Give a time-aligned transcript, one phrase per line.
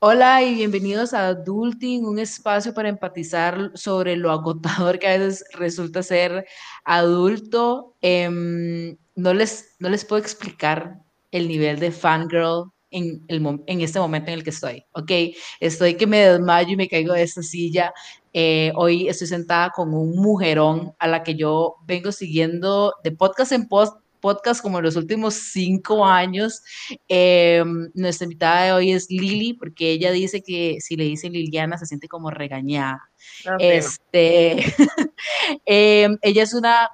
[0.00, 5.44] Hola y bienvenidos a Adulting, un espacio para empatizar sobre lo agotador que a veces
[5.54, 6.46] resulta ser
[6.84, 7.96] adulto.
[8.00, 11.00] Em, no, les, no les puedo explicar
[11.32, 15.10] el nivel de fangirl en, el, en este momento en el que estoy, ¿ok?
[15.58, 17.92] Estoy que me desmayo y me caigo de esta silla.
[18.32, 23.50] Eh, hoy estoy sentada con un mujerón a la que yo vengo siguiendo de podcast
[23.50, 26.62] en post podcast como en los últimos cinco años.
[27.08, 31.78] Eh, nuestra invitada de hoy es Lili, porque ella dice que si le dice Liliana
[31.78, 33.10] se siente como regañada.
[33.46, 34.74] Ah, este,
[35.66, 36.90] eh, ella es una,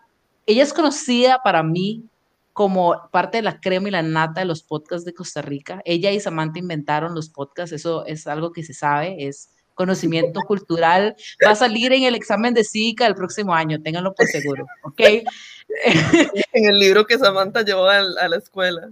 [0.47, 2.05] ella es conocida para mí
[2.53, 5.83] como parte de la crema y la nata de los podcasts de Costa Rica.
[5.85, 11.17] Ella y Samantha inventaron los podcasts, eso es algo que se sabe, es conocimiento cultural,
[11.45, 15.01] va a salir en el examen de cívica el próximo año, ténganlo por seguro, ¿ok?
[16.53, 18.91] en el libro que Samantha llevó a, la escuela.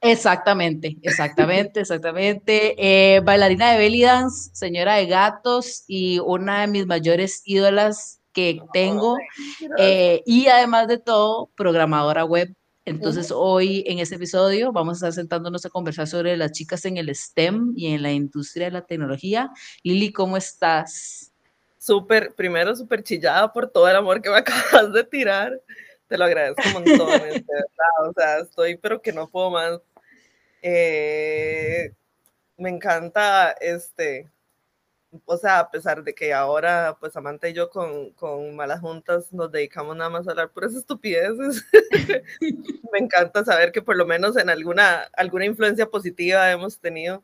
[0.00, 2.74] Exactamente, exactamente, exactamente.
[2.78, 8.60] Eh, bailarina de belly dance, señora de gatos y una de mis mayores ídolas que
[8.72, 9.16] tengo.
[9.78, 12.54] Eh, y además de todo, programadora web
[12.88, 16.96] entonces, hoy en este episodio vamos a estar sentándonos a conversar sobre las chicas en
[16.96, 19.50] el STEM y en la industria de la tecnología.
[19.82, 21.32] Lili, ¿cómo estás?
[21.78, 25.60] Súper, primero súper chillada por todo el amor que me acabas de tirar.
[26.08, 28.08] Te lo agradezco un montón, de verdad.
[28.08, 29.80] O sea, estoy, pero que no puedo más.
[30.62, 31.92] Eh,
[32.56, 34.28] me encanta este
[35.24, 39.32] o sea, a pesar de que ahora, pues Samantha y yo con, con malas juntas
[39.32, 41.64] nos dedicamos nada más a hablar puras estupideces,
[42.92, 47.22] me encanta saber que por lo menos en alguna, alguna influencia positiva hemos tenido.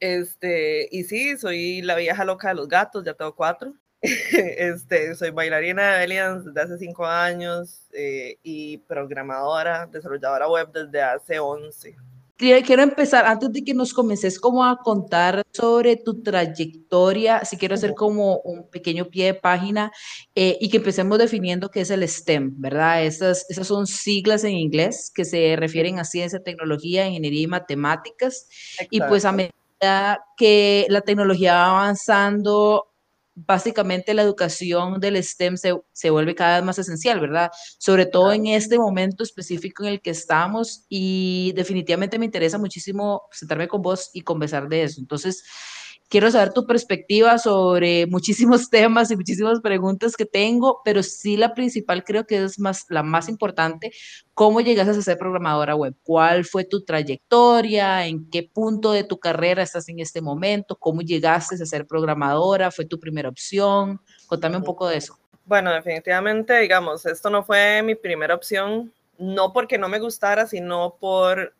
[0.00, 3.74] Este, y sí, soy la vieja loca de los gatos, ya tengo cuatro.
[4.02, 11.02] Este, soy bailarina de Aliens desde hace cinco años eh, y programadora, desarrolladora web desde
[11.02, 11.96] hace once
[12.36, 17.74] quiero empezar, antes de que nos comences como a contar sobre tu trayectoria, si quiero
[17.74, 19.90] hacer como un pequeño pie de página
[20.34, 23.04] eh, y que empecemos definiendo qué es el STEM, ¿verdad?
[23.04, 28.48] Esas, esas son siglas en inglés que se refieren a ciencia, tecnología, ingeniería y matemáticas.
[28.90, 32.88] Y pues a medida que la tecnología va avanzando,
[33.36, 37.50] básicamente la educación del STEM se, se, vuelve cada vez más esencial, ¿verdad?
[37.78, 43.28] Sobre todo en este momento específico en el que estamos y definitivamente me interesa muchísimo
[43.30, 45.00] sentarme con vos y conversar de eso.
[45.00, 45.44] Entonces,
[46.08, 51.54] quiero saber tu perspectiva sobre muchísimos temas y muchísimas preguntas que tengo, pero sí la
[51.54, 53.92] principal creo que es más, la más importante,
[54.34, 55.94] ¿cómo llegaste a ser programadora web?
[56.02, 58.06] ¿Cuál fue tu trayectoria?
[58.06, 60.76] ¿En qué punto de tu carrera estás en este momento?
[60.76, 62.70] ¿Cómo llegaste a ser programadora?
[62.70, 64.00] ¿Fue tu primera opción?
[64.26, 65.18] Contame un poco de eso.
[65.44, 70.96] Bueno, definitivamente, digamos, esto no fue mi primera opción, no porque no me gustara, sino
[70.98, 71.54] por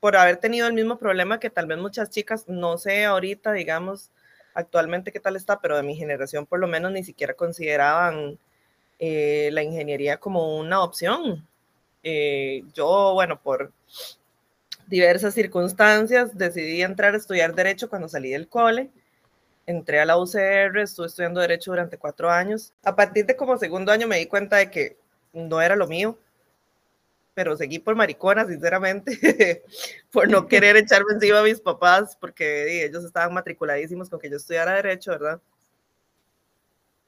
[0.00, 4.10] por haber tenido el mismo problema que tal vez muchas chicas, no sé ahorita, digamos,
[4.54, 8.38] actualmente qué tal está, pero de mi generación por lo menos ni siquiera consideraban
[8.98, 11.46] eh, la ingeniería como una opción.
[12.02, 13.72] Eh, yo, bueno, por
[14.86, 18.90] diversas circunstancias decidí entrar a estudiar derecho cuando salí del cole.
[19.66, 22.72] Entré a la UCR, estuve estudiando derecho durante cuatro años.
[22.84, 24.96] A partir de como segundo año me di cuenta de que
[25.32, 26.18] no era lo mío
[27.38, 29.62] pero seguí por maricona, sinceramente,
[30.10, 34.38] por no querer echarme encima a mis papás, porque ellos estaban matriculadísimos con que yo
[34.38, 35.40] estudiara derecho, ¿verdad?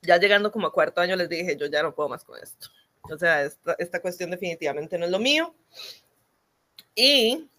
[0.03, 2.69] Ya llegando como a cuarto año les dije, yo ya no puedo más con esto.
[3.11, 5.53] O sea, esta, esta cuestión definitivamente no es lo mío.
[6.95, 7.51] Y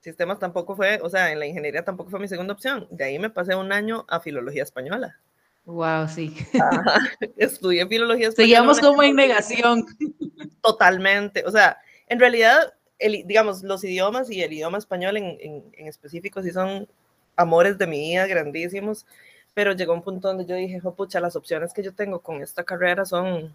[0.00, 2.88] sistemas tampoco fue, o sea, en la ingeniería tampoco fue mi segunda opción.
[2.90, 5.20] De ahí me pasé un año a filología española.
[5.68, 6.34] Wow, sí.
[7.36, 8.46] Estudié filología española.
[8.46, 9.84] Seguíamos como en negación.
[10.62, 11.44] Totalmente.
[11.44, 16.42] O sea, en realidad, el, digamos, los idiomas y el idioma español en, en, específico
[16.42, 16.88] sí son
[17.36, 19.04] amores de mi vida grandísimos,
[19.52, 22.64] pero llegó un punto donde yo dije, pucha, las opciones que yo tengo con esta
[22.64, 23.54] carrera son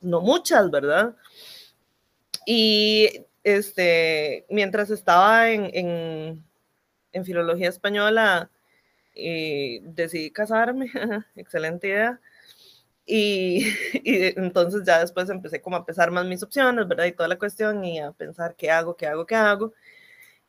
[0.00, 1.14] no muchas, ¿verdad?
[2.46, 6.42] Y este, mientras estaba en, en,
[7.12, 8.48] en filología española,
[9.18, 10.90] y decidí casarme,
[11.36, 12.20] excelente idea.
[13.04, 13.66] Y,
[14.04, 17.06] y, entonces ya después empecé como a pensar más mis opciones, ¿verdad?
[17.06, 19.74] Y toda la cuestión y a pensar qué hago, qué hago, qué hago.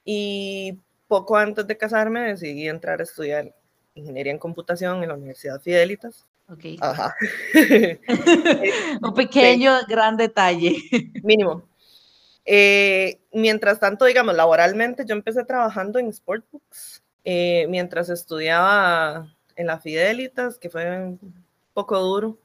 [0.06, 0.78] Y
[1.08, 3.56] poco antes de casarme decidí entrar a estudiar
[3.96, 6.28] ingeniería en computación en la Universidad Fidelitas.
[6.48, 6.66] Ok.
[6.80, 7.16] Ajá.
[9.02, 10.78] Un pequeño, gran detalle.
[11.24, 11.64] Mínimo.
[12.46, 19.80] Eh, mientras tanto, digamos, laboralmente yo empecé trabajando en Sportbooks eh, mientras estudiaba en la
[19.80, 22.38] Fidelitas, que fue un poco duro.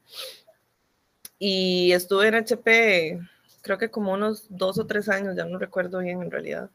[1.39, 3.19] Y estuve en HP,
[3.61, 6.69] creo que como unos dos o tres años, ya no recuerdo bien en realidad.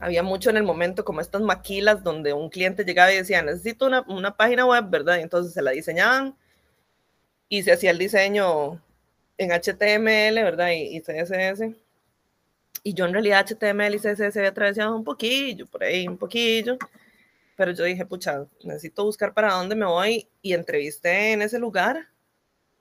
[0.00, 3.86] había mucho en el momento, como estas maquilas donde un cliente llegaba y decía, necesito
[3.86, 5.18] una, una página web, ¿verdad?
[5.18, 6.34] Y entonces se la diseñaban
[7.48, 8.82] y se hacía el diseño
[9.38, 10.70] en HTML, ¿verdad?
[10.72, 11.83] Y, y, CSS.
[12.84, 16.76] Y yo en realidad HTML y CSS había atravesado un poquillo, por ahí un poquillo.
[17.56, 22.08] Pero yo dije, pucha, necesito buscar para dónde me voy y entrevisté en ese lugar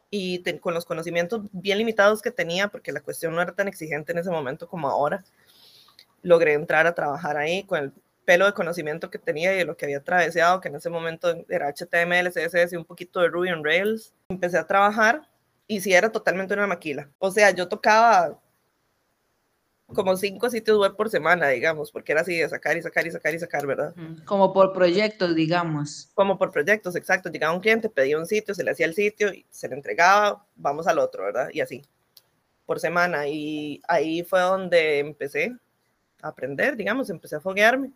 [0.09, 4.11] y con los conocimientos bien limitados que tenía, porque la cuestión no era tan exigente
[4.11, 5.23] en ese momento como ahora,
[6.21, 7.93] logré entrar a trabajar ahí con el
[8.25, 11.33] pelo de conocimiento que tenía y de lo que había atravesado, que en ese momento
[11.49, 14.13] era HTML, CSS y un poquito de Ruby on Rails.
[14.29, 15.27] Empecé a trabajar
[15.67, 17.09] y sí era totalmente una maquila.
[17.19, 18.39] O sea, yo tocaba
[19.93, 23.11] como cinco sitios web por semana, digamos, porque era así de sacar y sacar y
[23.11, 23.93] sacar y sacar, ¿verdad?
[24.25, 26.09] Como por proyectos, digamos.
[26.13, 27.29] Como por proyectos, exacto.
[27.29, 30.87] Llegaba un cliente, pedía un sitio, se le hacía el sitio se le entregaba, vamos
[30.87, 31.49] al otro, ¿verdad?
[31.53, 31.83] Y así,
[32.65, 33.27] por semana.
[33.27, 35.55] Y ahí fue donde empecé
[36.21, 37.91] a aprender, digamos, empecé a foguearme.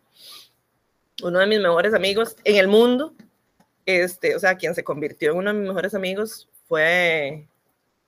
[1.22, 3.14] Uno de mis mejores amigos en el mundo,
[3.86, 7.48] este, o sea, quien se convirtió en uno de mis mejores amigos fue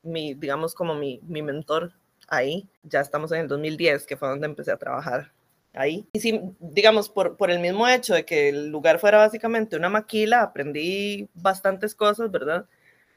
[0.03, 1.93] mi, digamos, como mi, mi mentor
[2.31, 2.69] ahí.
[2.83, 5.33] Ya estamos en el 2010, que fue donde empecé a trabajar
[5.75, 6.07] ahí.
[6.13, 9.91] Y sí, digamos, por, por el mismo hecho de que el lugar fuera básicamente una
[9.91, 12.67] maquila, aprendí bastantes cosas, ¿verdad?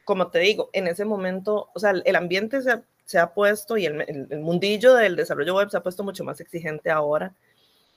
[0.04, 3.86] Como te digo, en ese momento, o sea, el ambiente se, se ha puesto y
[3.86, 7.34] el, el, mundillo del desarrollo web se ha puesto mucho más exigente ahora.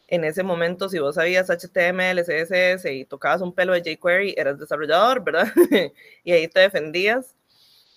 [0.09, 4.59] En ese momento, si vos sabías HTML, CSS y tocabas un pelo de jQuery, eras
[4.59, 5.49] desarrollador, ¿verdad?
[6.25, 7.35] y ahí te defendías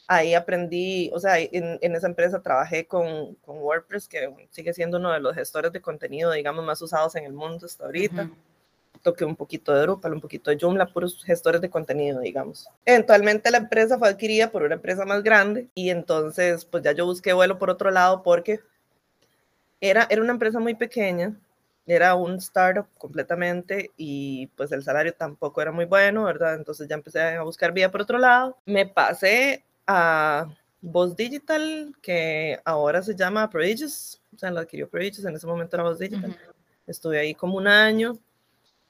[0.09, 4.97] ahí aprendí, o sea, en, en esa empresa trabajé con, con, WordPress, que sigue siendo
[4.97, 8.27] uno de los gestores de contenido, digamos, más usados en el mundo hasta ahorita.
[9.03, 12.67] Toqué un poquito de Drupal, un poquito de Joomla, puros gestores de contenido, digamos.
[12.85, 17.05] Eventualmente la empresa fue adquirida por una empresa más grande y entonces, pues ya yo
[17.05, 18.61] busqué vuelo por otro lado porque
[19.79, 21.39] era, era una empresa muy pequeña,
[21.85, 26.55] era un startup completamente y pues el salario tampoco era muy bueno, ¿verdad?
[26.55, 28.57] Entonces ya empecé a buscar vía por otro lado.
[28.65, 30.47] Me pasé a
[30.81, 35.75] Voz Digital, que ahora se llama Prodigious, o sea, lo adquirió Prodigious, en ese momento
[35.75, 36.37] era Voz Digital.
[36.85, 38.15] Estuve ahí como un año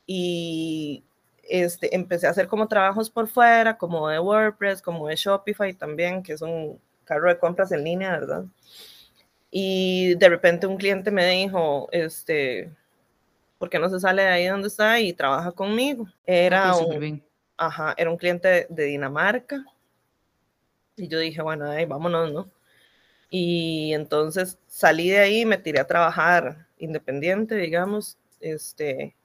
[0.05, 1.01] y
[1.43, 6.21] este, empecé a hacer como trabajos por fuera, como de WordPress, como de Shopify también,
[6.21, 8.43] que es un carro de compras en línea, ¿verdad?
[9.49, 12.73] Y de repente un cliente me dijo, este,
[13.57, 16.07] ¿por qué no se sale de ahí donde está y trabaja conmigo?
[16.25, 17.23] Era, un,
[17.55, 19.65] ajá, era un cliente de Dinamarca
[20.99, 22.49] y yo dije, bueno, ahí vámonos, ¿no?
[23.29, 29.15] Y entonces salí de ahí, me tiré a trabajar independiente, digamos, este,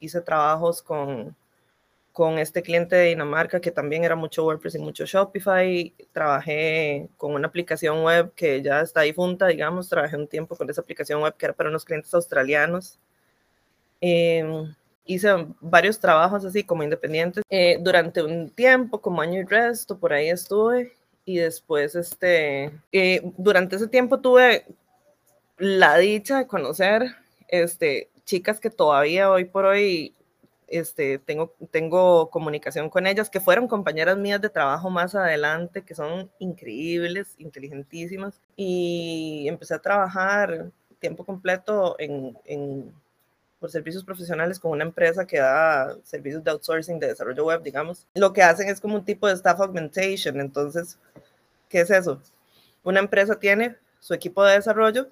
[0.00, 1.36] hice trabajos con,
[2.12, 5.94] con este cliente de Dinamarca que también era mucho WordPress y mucho Shopify.
[6.12, 9.88] Trabajé con una aplicación web que ya está difunta, digamos.
[9.88, 12.98] Trabajé un tiempo con esa aplicación web que era para unos clientes australianos.
[14.00, 14.74] Em,
[15.04, 15.28] hice
[15.60, 17.44] varios trabajos así como independientes.
[17.48, 20.97] Eh, durante un tiempo, como año y resto, por ahí estuve
[21.28, 24.64] y después, este, eh, durante ese tiempo tuve
[25.58, 27.16] la dicha de conocer,
[27.48, 30.14] este, chicas que todavía hoy por hoy,
[30.68, 35.94] este, tengo, tengo comunicación con ellas, que fueron compañeras mías de trabajo más adelante, que
[35.94, 42.90] son increíbles, inteligentísimas, y empecé a trabajar tiempo completo en, en
[43.58, 48.06] por servicios profesionales con una empresa que da servicios de outsourcing de desarrollo web, digamos.
[48.14, 50.40] Lo que hacen es como un tipo de staff augmentation.
[50.40, 50.98] Entonces,
[51.68, 52.22] ¿qué es eso?
[52.84, 55.08] Una empresa tiene su equipo de desarrollo,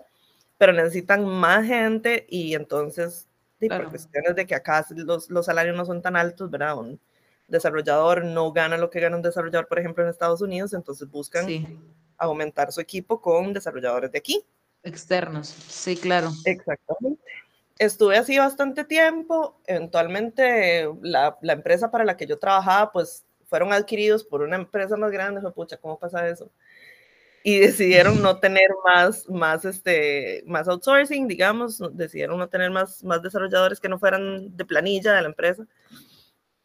[0.59, 3.27] pero necesitan más gente y entonces,
[3.59, 6.79] por cuestiones de que acá los, los, salarios no son tan altos, ¿verdad?
[6.79, 7.01] Un
[7.49, 11.47] desarrollador no gana lo que gana un desarrollador, por ejemplo, en Estados Unidos, entonces buscan
[12.17, 14.45] aumentar su equipo con desarrolladores de aquí.
[14.85, 16.31] Externos, sí, claro.
[16.45, 17.21] Exactamente
[17.79, 19.61] estuve así bastante tiempo.
[19.67, 25.11] Eventualmente, la, empresa para la que yo trabajaba, pues fueron adquiridos por una empresa más
[25.11, 25.41] grande.
[25.41, 26.51] Fue, pucha, ¿cómo pasa eso?
[27.43, 33.23] Y decidieron no tener más, más, este, más outsourcing, digamos, decidieron no tener más, más
[33.23, 35.65] desarrolladores que no fueran de planilla de la empresa.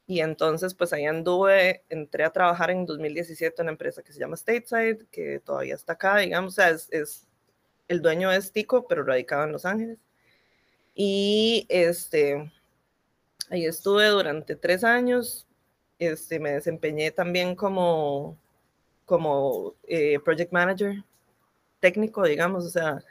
[0.07, 4.19] Y entonces, pues ahí anduve, entré a trabajar en 2017 en una empresa que se
[4.19, 7.27] llama Stateside, que todavía está acá, digamos, o sea, es, es
[7.87, 9.99] el dueño es Tico, pero radicado en Los Ángeles.
[10.95, 12.51] Y este,
[13.49, 15.47] ahí estuve durante tres años.
[15.99, 18.37] este, me desempeñé también como,
[19.05, 21.03] como eh, project manager
[21.79, 23.03] técnico, digamos, o sea,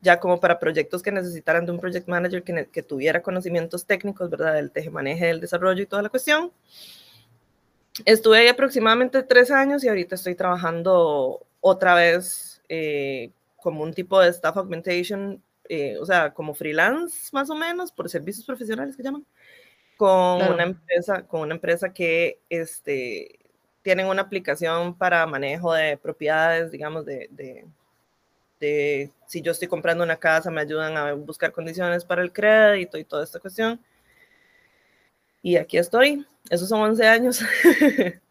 [0.00, 4.30] ya como para proyectos que necesitaran de un project manager que, que tuviera conocimientos técnicos,
[4.30, 4.54] ¿verdad?
[4.54, 6.52] Del tejemaneje, del desarrollo y toda la cuestión.
[8.04, 14.20] Estuve ahí aproximadamente tres años y ahorita estoy trabajando otra vez eh, como un tipo
[14.20, 19.02] de staff augmentation, eh, o sea, como freelance más o menos, por servicios profesionales que
[19.02, 19.24] llaman,
[19.96, 23.38] con una empresa, con una empresa que este,
[23.82, 27.64] tienen una aplicación para manejo de propiedades, digamos, de, de,
[28.60, 32.98] de, si yo estoy comprando una casa, me ayudan a buscar condiciones para el crédito
[32.98, 33.80] y toda esta cuestión.
[35.42, 37.40] Y aquí estoy, esos son 11 años.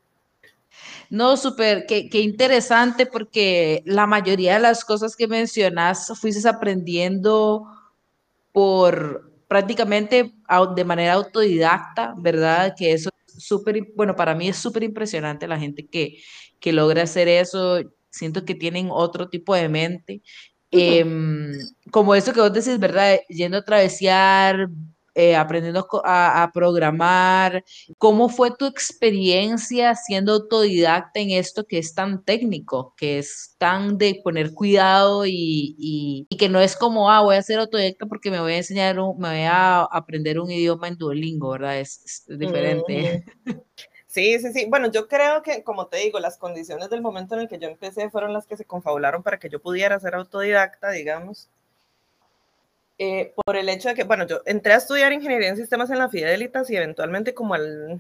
[1.10, 7.66] No, súper, qué, qué, interesante porque la mayoría de las cosas que mencionas fuiste aprendiendo
[8.52, 10.34] por prácticamente
[10.76, 12.74] de manera autodidacta, ¿verdad?
[12.78, 16.18] Que eso es súper, bueno, para mí es súper impresionante la gente que,
[16.60, 17.80] que logra hacer eso.
[18.10, 20.22] Siento que tienen otro tipo de mente.
[20.72, 21.06] Eh,
[21.92, 23.20] como eso que vos decís, ¿verdad?
[23.30, 24.70] Yendo a travesear,
[25.16, 27.64] eh, aprendiendo a, programar.
[27.98, 33.98] ¿Cómo fue tu experiencia siendo autodidacta en esto que es tan técnico, que es tan
[33.98, 38.30] de poner cuidado y, y, que no es como, ah, voy a ser autodidacta porque
[38.30, 41.80] me voy a enseñar, un, me voy a aprender un idioma en Duolingo, ¿verdad?
[41.80, 43.24] Es, diferente.
[44.08, 44.66] Sí, sí, sí.
[44.70, 47.68] Bueno, yo creo que, como te digo, las condiciones del momento en el que yo
[47.68, 51.50] empecé fueron las que se confabularon para que yo pudiera ser autodidacta, digamos.
[52.98, 56.00] Eh, por el hecho de que, bueno, yo entré a estudiar ingeniería en sistemas en
[56.00, 58.00] la Fidelitas y eventualmente como al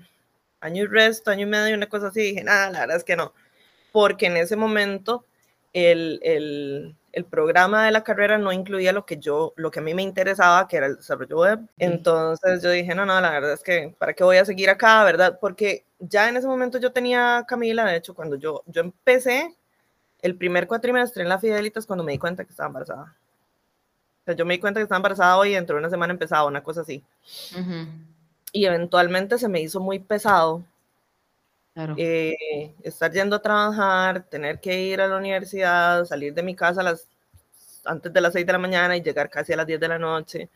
[0.61, 3.17] año y resto, año y medio, una cosa así, dije, nada, la verdad es que
[3.17, 3.33] no,
[3.91, 5.25] porque en ese momento
[5.73, 9.83] el, el, el, programa de la carrera no incluía lo que yo, lo que a
[9.83, 11.59] mí me interesaba, que era el desarrollo web.
[11.77, 15.03] Entonces yo dije, no, no, la verdad es que, ¿para qué voy a seguir acá,
[15.03, 15.37] verdad?
[15.41, 19.53] Porque ya en ese momento yo tenía Camila, de hecho, cuando yo, yo empecé
[20.21, 23.15] el primer cuatrimestre en la Fidelitas, cuando me di cuenta que estaba embarazada
[24.25, 26.45] sea, yo me di cuenta que estaba embarazada hoy y dentro de una semana empezaba,
[26.47, 27.03] una cosa así.
[27.53, 27.87] Uh -huh.
[28.51, 30.63] Y eventualmente se me hizo muy pesado
[31.73, 31.95] claro.
[31.97, 36.81] eh, estar yendo a trabajar, tener que ir a la universidad, salir de mi casa
[36.81, 37.07] a las,
[37.85, 39.99] antes de las 6 de la mañana y llegar casi a las 10 de la
[39.99, 40.49] noche,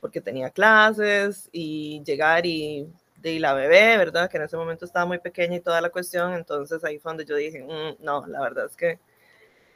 [0.00, 4.28] porque tenía clases y llegar y de la bebé, ¿verdad?
[4.30, 7.24] Que en ese momento estaba muy pequeña y toda la cuestión, entonces ahí fue donde
[7.24, 8.98] yo dije, mmm, no, la verdad es que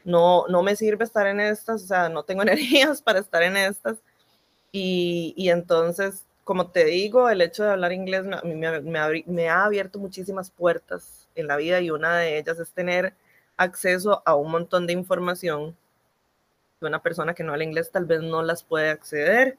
[0.05, 3.57] no, no me sirve estar en estas, o sea, no tengo energías para estar en
[3.57, 3.99] estas.
[4.73, 9.65] Y, y entonces, como te digo, el hecho de hablar inglés me, me, me, ha
[9.65, 13.15] abierto muchísimas puertas en la vida y una de ellas es tener
[13.57, 15.77] acceso a un montón de información
[16.81, 19.59] que una persona que no habla inglés tal vez no las puede acceder.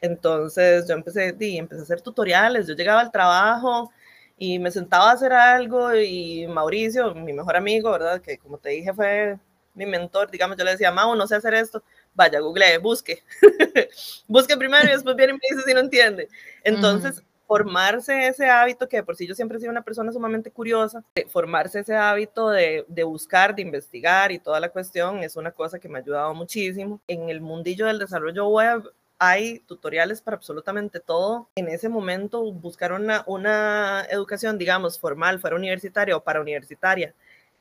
[0.00, 3.92] Entonces yo empecé, y empecé a hacer tutoriales, yo llegaba al trabajo
[4.38, 8.20] y me sentaba a hacer algo y Mauricio, mi mejor amigo, ¿verdad?
[8.20, 9.38] Que como te dije fue
[9.76, 11.82] mi mentor, digamos, yo le decía, Mau, no sé hacer esto,
[12.14, 13.22] vaya, google, busque.
[14.26, 16.28] busque primero y después viene y me dice si no entiende.
[16.64, 17.46] Entonces, uh -huh.
[17.46, 21.04] formarse ese hábito, que de por sí yo siempre he sido una persona sumamente curiosa,
[21.28, 25.78] formarse ese hábito de, de, buscar, de investigar y toda la cuestión es una cosa
[25.78, 27.00] que me ha ayudado muchísimo.
[27.06, 31.48] En el mundillo del desarrollo web, hay tutoriales para absolutamente todo.
[31.56, 37.14] En ese momento, buscar una, una educación, digamos, formal, fuera universitaria o para universitaria,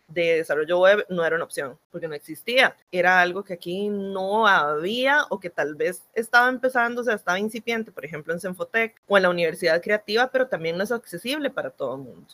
[0.07, 2.75] de desarrollo web no era una opción, porque no existía.
[2.91, 7.39] Era algo que aquí no había o que tal vez estaba empezando, o sea, estaba
[7.39, 11.49] incipiente, por ejemplo, en Senfotec o en la Universidad Creativa, pero también no es accesible
[11.49, 12.33] para todo el mundo.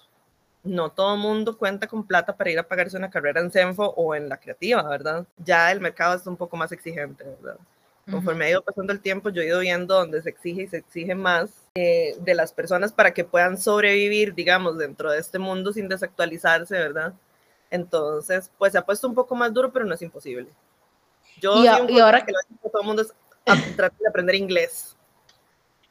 [0.63, 3.85] No todo el mundo cuenta con plata para ir a pagarse una carrera en Senfo
[3.85, 5.25] o en la Creativa, ¿verdad?
[5.37, 7.57] Ya el mercado está un poco más exigente, ¿verdad?
[8.09, 10.77] Conforme ha ido pasando el tiempo, yo he ido viendo donde se exige y se
[10.77, 15.71] exige más eh, de las personas para que puedan sobrevivir, digamos, dentro de este mundo
[15.71, 17.13] sin desactualizarse, ¿verdad?
[17.71, 20.49] Entonces, pues se ha puesto un poco más duro, pero no es imposible.
[21.39, 23.13] Yo y, a, y ahora que todo el mundo es
[23.75, 24.95] tratar de aprender inglés.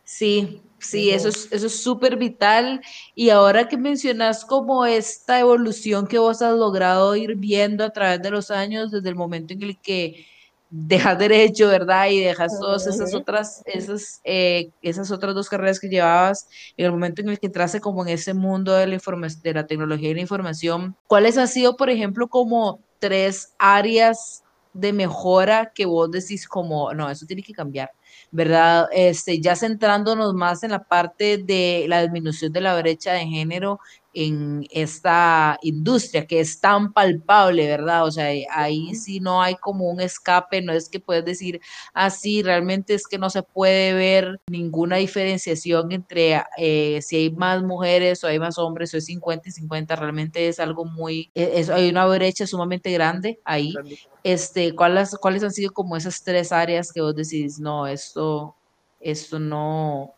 [0.05, 1.17] Sí, sí, uh -huh.
[1.17, 2.83] eso es eso es súper vital.
[3.15, 8.21] Y ahora que mencionas como esta evolución que vos has logrado ir viendo a través
[8.21, 10.27] de los años, desde el momento en el que
[10.71, 12.09] dejas derecho, ¿verdad?
[12.09, 16.93] Y dejas todas esas otras, esas, eh, esas otras dos carreras que llevabas en el
[16.93, 18.99] momento en el que entraste como en ese mundo de la,
[19.43, 20.97] de la tecnología y la información.
[21.09, 27.11] ¿Cuáles han sido, por ejemplo, como tres áreas de mejora que vos decís como, no,
[27.11, 27.91] eso tiene que cambiar?
[28.31, 28.89] ¿Verdad?
[28.93, 33.81] Este, ya centrándonos más en la parte de la disminución de la brecha de género
[34.13, 38.05] en esta industria que es tan palpable, ¿verdad?
[38.05, 41.61] O sea, ahí sí no hay como un escape, no es que puedes decir
[41.95, 47.31] así, ah, realmente es que no se puede ver ninguna diferenciación entre eh, si hay
[47.31, 51.31] más mujeres o hay más hombres o es 50 y 50, realmente es algo muy,
[51.35, 53.75] e, hay una brecha sumamente grande ahí.
[54.23, 58.57] Este, ¿cuáles, ¿Cuáles han sido como esas tres áreas que vos decís, no, esto,
[59.01, 60.15] esto no,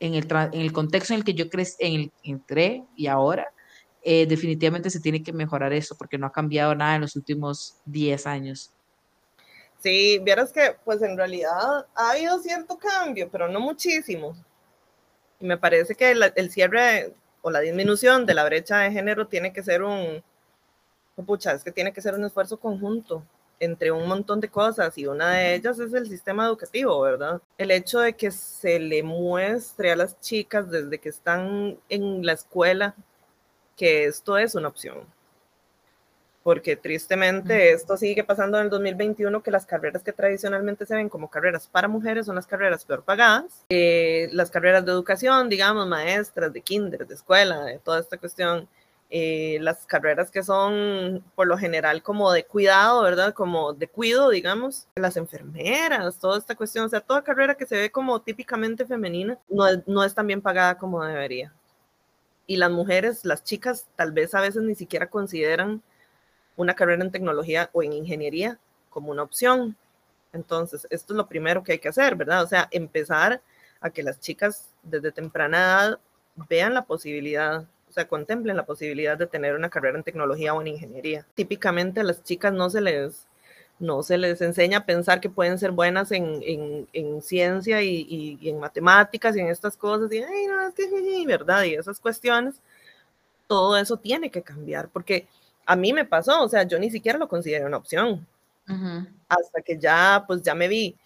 [0.00, 3.52] en el, en el contexto en el que yo crecí, en el, entré y ahora,
[4.02, 7.76] eh, definitivamente se tiene que mejorar eso porque no ha cambiado nada en los últimos
[7.86, 8.72] 10 años.
[9.78, 14.36] Sí, vieras que pues en realidad ha habido cierto cambio, pero no muchísimo.
[15.40, 19.52] Y me parece que el cierre o la disminución de la brecha de género tiene
[19.52, 20.22] que ser un,
[21.26, 23.24] pucha, es que tiene que ser un esfuerzo conjunto
[23.62, 27.40] entre un montón de cosas y una de ellas es el sistema educativo, ¿verdad?
[27.58, 32.32] El hecho de que se le muestre a las chicas desde que están en la
[32.32, 32.96] escuela
[33.76, 35.06] que esto es una opción.
[36.42, 41.08] Porque tristemente esto sigue pasando en el 2021, que las carreras que tradicionalmente se ven
[41.08, 43.64] como carreras para mujeres son las carreras peor pagadas.
[43.68, 48.68] Eh, las carreras de educación, digamos, maestras, de kinder, de escuela, de toda esta cuestión,
[49.14, 53.34] eh, las carreras que son por lo general como de cuidado, ¿verdad?
[53.34, 57.76] Como de cuido, digamos, las enfermeras, toda esta cuestión, o sea, toda carrera que se
[57.76, 61.52] ve como típicamente femenina, no, no es tan bien pagada como debería.
[62.46, 65.82] Y las mujeres, las chicas, tal vez a veces ni siquiera consideran
[66.56, 69.76] una carrera en tecnología o en ingeniería como una opción.
[70.32, 72.44] Entonces, esto es lo primero que hay que hacer, ¿verdad?
[72.44, 73.42] O sea, empezar
[73.78, 76.00] a que las chicas desde temprana edad
[76.48, 80.62] vean la posibilidad o sea, contemplen la posibilidad de tener una carrera en tecnología o
[80.62, 81.26] en ingeniería.
[81.34, 83.26] Típicamente a las chicas no se les,
[83.78, 88.38] no se les enseña a pensar que pueden ser buenas en, en, en ciencia y,
[88.40, 91.64] y, en matemáticas y en estas cosas, y, ay, no, es que, ¿verdad?
[91.64, 92.62] Y esas cuestiones,
[93.46, 95.26] todo eso tiene que cambiar, porque
[95.66, 98.26] a mí me pasó, o sea, yo ni siquiera lo consideré una opción,
[99.28, 100.96] hasta que ya, pues ya me vi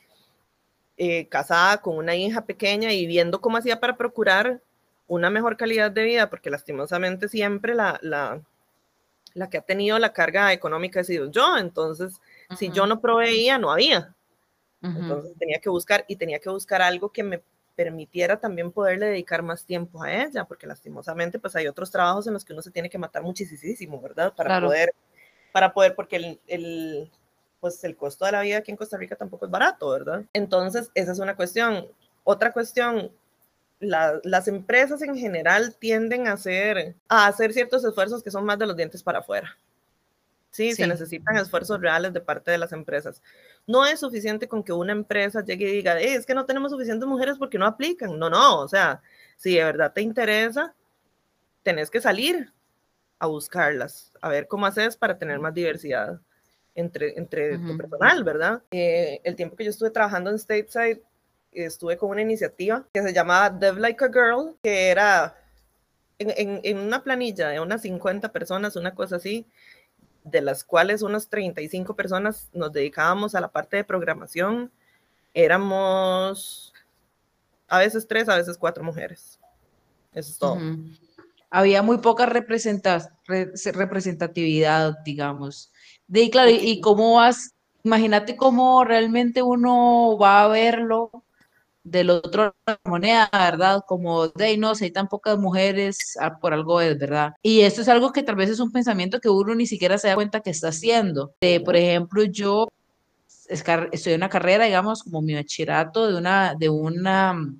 [0.97, 4.61] eh, casada con una hija pequeña y viendo cómo hacía para procurar
[5.09, 8.41] una mejor calidad de vida, porque lastimosamente siempre la, la,
[9.35, 12.21] la que ha tenido la carga económica he sido yo, entonces
[12.57, 14.15] si yo no proveía, no había.
[14.83, 17.42] Entonces tenía que buscar y tenía que buscar algo que me
[17.75, 22.33] permitiera también poderle dedicar más tiempo a ella, porque lastimosamente pues hay otros trabajos en
[22.33, 24.33] los que uno se tiene que matar muchísimo, ¿verdad?
[24.35, 24.95] Para poder,
[25.53, 27.11] para poder, porque el, el,
[27.61, 30.25] pues el costo de la vida aquí en Costa Rica tampoco es barato, ¿verdad?
[30.33, 31.87] Entonces esa es una cuestión.
[32.25, 33.11] Otra cuestión
[33.79, 38.67] las empresas en general tienden a hacer, a hacer ciertos esfuerzos que son más de
[38.67, 39.57] los dientes para afuera.
[40.51, 43.23] Sí, se necesitan esfuerzos reales de parte de las empresas.
[43.67, 47.07] No es suficiente con que una empresa llegue y diga, es que no tenemos suficientes
[47.07, 48.19] mujeres porque no aplican.
[48.19, 49.03] No, no, o sea,
[49.37, 50.75] si de verdad te interesa,
[51.62, 52.51] tenés que salir
[53.19, 56.21] a buscarlas, a ver cómo haces para tener más diversidad
[56.75, 58.62] entre, entre tu personal, ¿verdad?
[58.71, 61.03] Eh, el tiempo que yo estuve trabajando en Stateside,
[61.64, 65.37] estuve con una iniciativa que se llamaba Dev Like a Girl, que era
[66.19, 69.47] en, en, una planilla de unas 50 personas, una cosa así,
[70.25, 74.71] de las cuales unas 35 personas nos dedicábamos a la parte de programación,
[75.35, 76.73] éramos
[77.69, 79.40] a veces tres, a veces cuatro mujeres.
[80.12, 80.59] Eso es todo.
[81.51, 85.73] Había muy poca representatividad, digamos.
[86.07, 91.25] De, claro, y, y cómo vas, imagínate cómo realmente uno va a verlo
[91.87, 93.83] del otro moneda, ¿verdad?
[93.87, 97.35] Como de no, si hay tan pocas mujeres, ah, por algo es, ¿verdad?
[97.42, 100.09] Y esto es algo que tal vez es un pensamiento que uno ni siquiera se
[100.09, 101.35] da cuenta que está haciendo.
[101.40, 102.68] De, por ejemplo, yo
[103.49, 107.55] estoy en una carrera, digamos, como mi bachillerato de una, de una,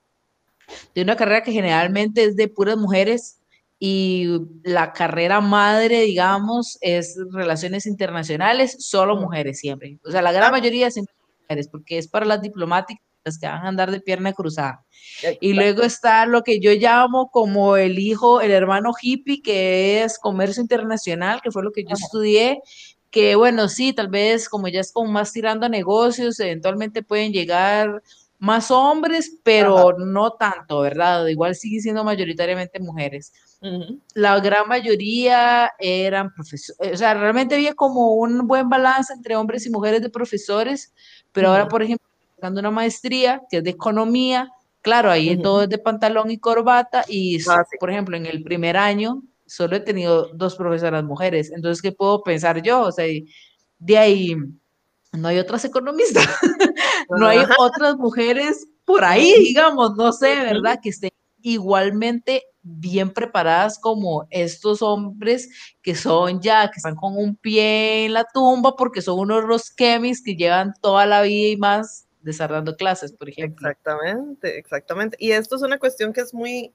[0.95, 3.39] de una carrera que generalmente es de puras mujeres
[3.79, 9.99] y la carrera madre, digamos, es relaciones internacionales, solo mujeres siempre.
[10.05, 10.53] O sea, la gran ah.
[10.53, 13.06] mayoría siempre mujeres, porque es para las diplomáticas
[13.39, 14.85] que van a andar de pierna cruzada.
[15.41, 20.19] Y luego está lo que yo llamo como el hijo, el hermano hippie, que es
[20.19, 22.61] comercio internacional, que fue lo que yo estudié,
[23.11, 27.33] que bueno, sí, tal vez como ya es como más tirando a negocios, eventualmente pueden
[27.33, 28.03] llegar
[28.39, 31.27] más hombres, pero no tanto, ¿verdad?
[31.27, 33.33] Igual sigue siendo mayoritariamente mujeres.
[34.15, 39.67] La gran mayoría eran profesores, o sea, realmente había como un buen balance entre hombres
[39.67, 40.93] y mujeres de profesores,
[41.33, 42.07] pero ahora, por ejemplo,
[42.55, 44.51] una maestría que es de economía,
[44.83, 48.77] claro, ahí todo es de pantalón y corbata y, ah, por ejemplo, en el primer
[48.77, 52.83] año solo he tenido dos profesoras mujeres, entonces, ¿qué puedo pensar yo?
[52.83, 53.07] O sea,
[53.79, 54.37] de ahí
[55.13, 56.27] no hay otras economistas.
[57.11, 60.79] no hay otras mujeres por ahí, digamos, no sé, ¿verdad?
[60.83, 61.11] Que estén
[61.43, 65.49] igualmente bien preparadas como estos hombres
[65.83, 70.23] que son ya, que están con un pie en la tumba porque son unos rosquemis
[70.23, 73.71] que llevan toda la vida y más desarrollando clases, por ejemplo.
[73.71, 75.17] Exactamente, exactamente.
[75.21, 76.75] Y esto es una cuestión que es muy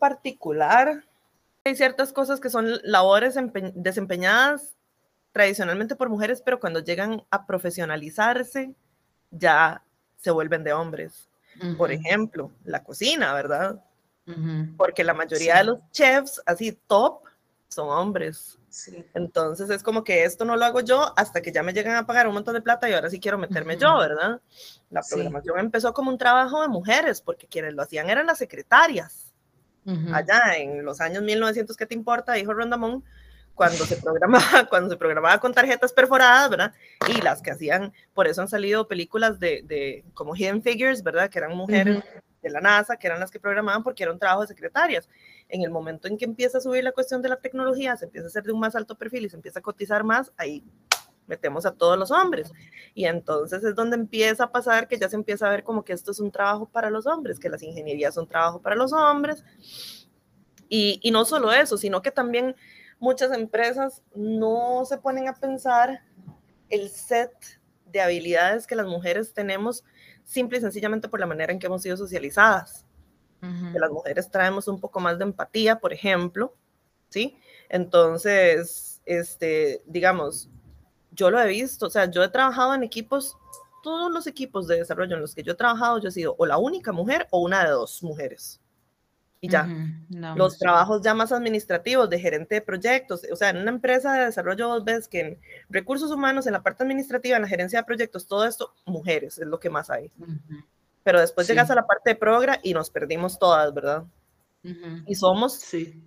[0.00, 1.04] particular.
[1.64, 3.36] Hay ciertas cosas que son labores
[3.74, 4.74] desempeñadas
[5.30, 8.74] tradicionalmente por mujeres, pero cuando llegan a profesionalizarse,
[9.30, 9.84] ya
[10.16, 11.28] se vuelven de hombres.
[11.78, 13.80] Por ejemplo, la cocina, ¿verdad?
[14.76, 17.22] Porque la mayoría de los chefs, así top,
[17.70, 18.58] son hombres.
[19.14, 22.06] Entonces es como que esto no lo hago yo hasta que ya me llegan a
[22.06, 24.40] pagar un montón de plata y ahora sí quiero meterme yo, ¿verdad?
[24.90, 29.26] La programación empezó como un trabajo de mujeres porque quienes lo hacían eran las secretarias.
[30.12, 32.34] Allá en los años 1900, ¿qué te importa?
[32.34, 33.02] Dijo Rondamón,
[33.54, 36.72] cuando se programaba, cuando se programaba con tarjetas perforadas, ¿verdad?
[37.08, 41.28] Y las que hacían, por eso han salido películas de, de como Hidden Figures, ¿verdad?
[41.28, 42.04] Que eran mujeres
[42.42, 45.08] de la NASA, que eran las que programaban porque era un trabajo de secretarias.
[45.50, 48.26] En el momento en que empieza a subir la cuestión de la tecnología, se empieza
[48.26, 50.64] a hacer de un más alto perfil y se empieza a cotizar más, ahí
[51.26, 52.52] metemos a todos los hombres.
[52.94, 55.92] Y entonces es donde empieza a pasar que ya se empieza a ver como que
[55.92, 59.44] esto es un trabajo para los hombres, que las ingenierías son trabajo para los hombres.
[60.68, 62.54] Y, y no solo eso, sino que también
[62.98, 66.02] muchas empresas no se ponen a pensar
[66.68, 67.32] el set
[67.86, 69.84] de habilidades que las mujeres tenemos
[70.24, 72.86] simple y sencillamente por la manera en que hemos sido socializadas.
[73.40, 76.54] Que las mujeres traemos un poco más de empatía, por ejemplo,
[77.08, 77.38] ¿sí?
[77.68, 80.50] Entonces, este, digamos,
[81.12, 83.36] yo lo he visto, o sea, yo he trabajado en equipos,
[83.82, 86.46] todos los equipos de desarrollo en los que yo he trabajado, yo he sido o
[86.46, 88.60] la única mujer o una de dos mujeres
[89.40, 89.68] y ya.
[90.36, 94.26] Los trabajos ya más administrativos de gerente de proyectos, o sea, en una empresa de
[94.26, 95.38] desarrollo vos ves que en
[95.70, 99.46] recursos humanos, en la parte administrativa, en la gerencia de proyectos, todo esto, mujeres es
[99.46, 100.12] lo que más hay.
[101.10, 104.04] Pero después llegas a la parte de progra y nos perdimos todas, ¿verdad?
[104.62, 106.00] Y somos, sí.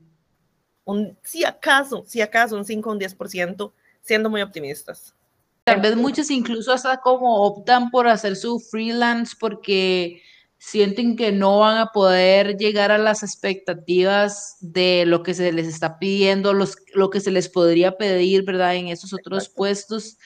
[0.85, 5.13] un, si acaso, si acaso, un 5 o un 10%, siendo muy optimistas.
[5.65, 10.21] Tal vez muchos incluso hasta como optan por hacer su freelance porque
[10.65, 15.67] sienten que no van a poder llegar a las expectativas de lo que se les
[15.67, 18.75] está pidiendo, los, lo que se les podría pedir, ¿verdad?
[18.75, 20.17] En esos otros puestos.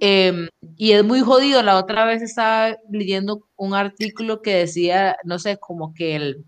[0.00, 1.62] Em, y es muy jodido.
[1.62, 6.44] La otra vez estaba leyendo un artículo que decía, no sé, como que el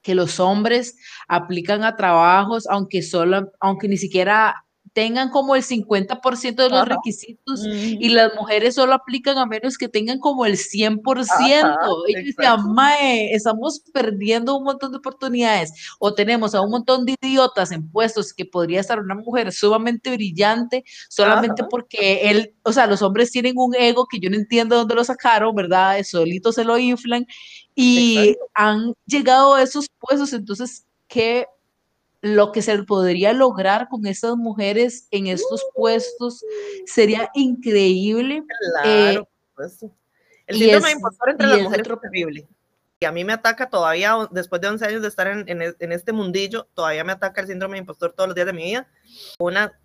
[0.00, 4.63] que los hombres aplican a trabajos, aunque solo, aunque ni siquiera
[4.94, 9.88] tengan como el 50% de los requisitos y las mujeres solo aplican a menos que
[9.88, 11.76] tengan como el 100%.
[12.08, 17.16] Ellos decían, mae, estamos perdiendo un montón de oportunidades o tenemos a un montón de
[17.20, 22.86] idiotas en puestos que podría estar una mujer sumamente brillante solamente porque él, o sea,
[22.86, 26.00] los hombres tienen un ego que yo no entiendo dónde lo sacaron, ¿verdad?
[26.04, 27.26] Solito se lo inflan
[27.74, 31.46] y han llegado a esos puestos, entonces, ¿qué
[32.24, 36.42] lo que se podría lograr con estas mujeres en estos puestos
[36.86, 38.42] sería increíble.
[38.82, 39.90] Claro, eh,
[40.46, 42.48] El síndrome de impostor entre las mujeres es terrible.
[42.98, 46.12] Y a mí me ataca todavía, después de 11 años de estar en, en, este
[46.14, 48.88] mundillo, todavía me ataca el síndrome de impostor todos los días de mi vida.
[49.38, 49.78] Una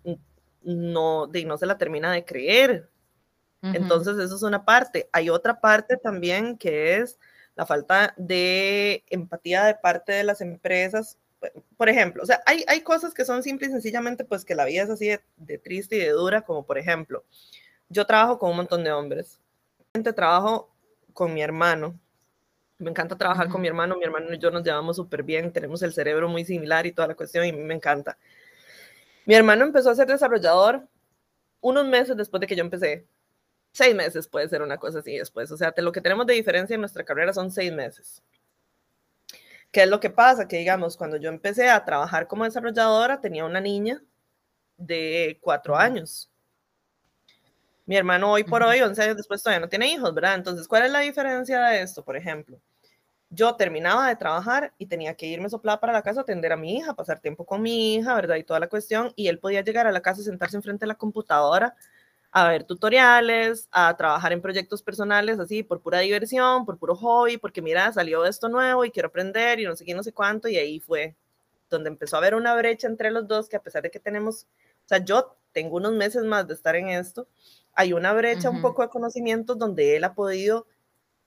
[0.62, 2.88] no, de, no se la termina de creer.
[3.60, 5.10] Entonces, eso es una parte.
[5.12, 7.18] Hay otra parte también que es
[7.54, 11.18] la falta de empatía de parte de las empresas
[11.76, 14.64] por ejemplo, o sea, hay, hay cosas que son simple y sencillamente, pues que la
[14.64, 17.24] vida es así de, triste y de dura, como por ejemplo,
[17.88, 19.40] yo trabajo con un montón de hombres.
[20.14, 20.70] Trabajo
[21.12, 21.98] con mi hermano.
[22.78, 23.96] Me encanta trabajar con mi hermano.
[23.96, 25.52] Mi hermano y yo nos llevamos súper bien.
[25.52, 28.16] Tenemos el cerebro muy similar y toda la cuestión y me encanta.
[29.26, 30.86] Mi hermano empezó a ser desarrollador
[31.60, 33.06] unos meses después de que yo empecé.
[33.72, 35.50] Seis meses puede ser una cosa así después.
[35.50, 38.22] O sea, lo que tenemos de diferencia en nuestra carrera son seis meses.
[39.70, 40.48] ¿Qué es lo que pasa?
[40.48, 44.02] Que digamos, cuando yo empecé a trabajar como desarrolladora, tenía una niña
[44.76, 46.30] de cuatro años.
[47.86, 50.34] Mi hermano hoy por hoy, 11 años después, todavía no tiene hijos, ¿verdad?
[50.34, 52.04] Entonces, ¿cuál es la diferencia de esto?
[52.04, 52.60] Por ejemplo,
[53.30, 56.76] yo terminaba de trabajar y tenía que irme soplada para la casa atender a mi
[56.76, 58.36] hija, pasar tiempo con mi hija, ¿verdad?
[58.36, 59.12] Y toda la cuestión.
[59.16, 61.76] Y él podía llegar a la casa y sentarse enfrente de la computadora
[62.32, 67.38] a ver tutoriales, a trabajar en proyectos personales así por pura diversión, por puro hobby,
[67.38, 70.48] porque mira, salió esto nuevo y quiero aprender y no sé qué, no sé cuánto,
[70.48, 71.16] y ahí fue
[71.68, 74.46] donde empezó a haber una brecha entre los dos, que a pesar de que tenemos,
[74.84, 77.26] o sea, yo tengo unos meses más de estar en esto,
[77.72, 80.66] hay una brecha un poco de conocimientos donde él ha podido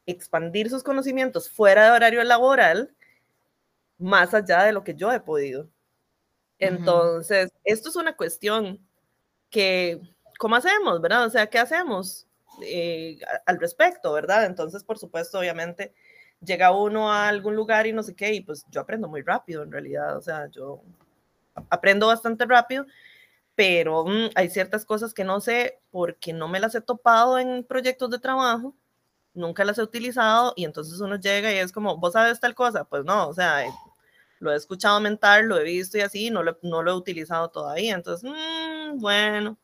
[0.05, 2.93] expandir sus conocimientos fuera de horario laboral,
[3.97, 5.69] más allá de lo que yo he podido.
[6.59, 8.79] Entonces, esto es una cuestión
[9.49, 10.01] que
[10.43, 11.25] ¿cómo hacemos, verdad?
[11.25, 12.27] O sea, ¿qué hacemos?
[12.61, 14.45] eh, al respecto, ¿verdad?
[14.45, 15.93] Entonces, por supuesto, obviamente,
[16.43, 19.63] llega uno a algún lugar y no sé qué, y pues yo aprendo muy rápido
[19.63, 20.81] en realidad, o sea, yo
[21.69, 22.85] aprendo bastante rápido,
[23.55, 27.63] pero mm, hay ciertas cosas que no sé porque no me las he topado en
[27.63, 28.75] proyectos de trabajo,
[29.33, 32.83] nunca las he utilizado y entonces uno llega y es como, ¿vos sabes tal cosa?
[32.85, 33.63] Pues no, o sea,
[34.39, 37.49] lo he escuchado mentar, lo he visto y así, no lo, no lo he utilizado
[37.49, 39.57] todavía, entonces, mm, bueno,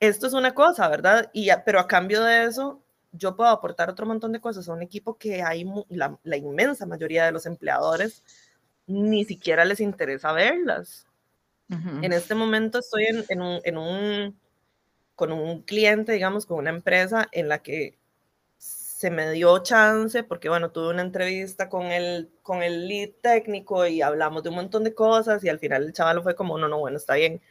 [0.00, 1.30] esto es una cosa, ¿verdad?
[1.32, 2.82] Y, pero a cambio de eso,
[3.12, 6.86] yo puedo aportar otro montón de cosas a un equipo que hay la, la inmensa
[6.86, 8.22] mayoría de los empleadores
[8.88, 11.06] ni siquiera les interesa verlas.
[11.70, 14.40] En este momento estoy en, un, en, un,
[15.14, 17.98] con un cliente, digamos, con una empresa en la que
[18.56, 23.86] se me dio chance, porque bueno, tuve una entrevista con el, con el lead técnico
[23.86, 26.68] y hablamos de un montón de cosas y al final el chaval fue como, no,
[26.68, 27.42] no, bueno, está bien,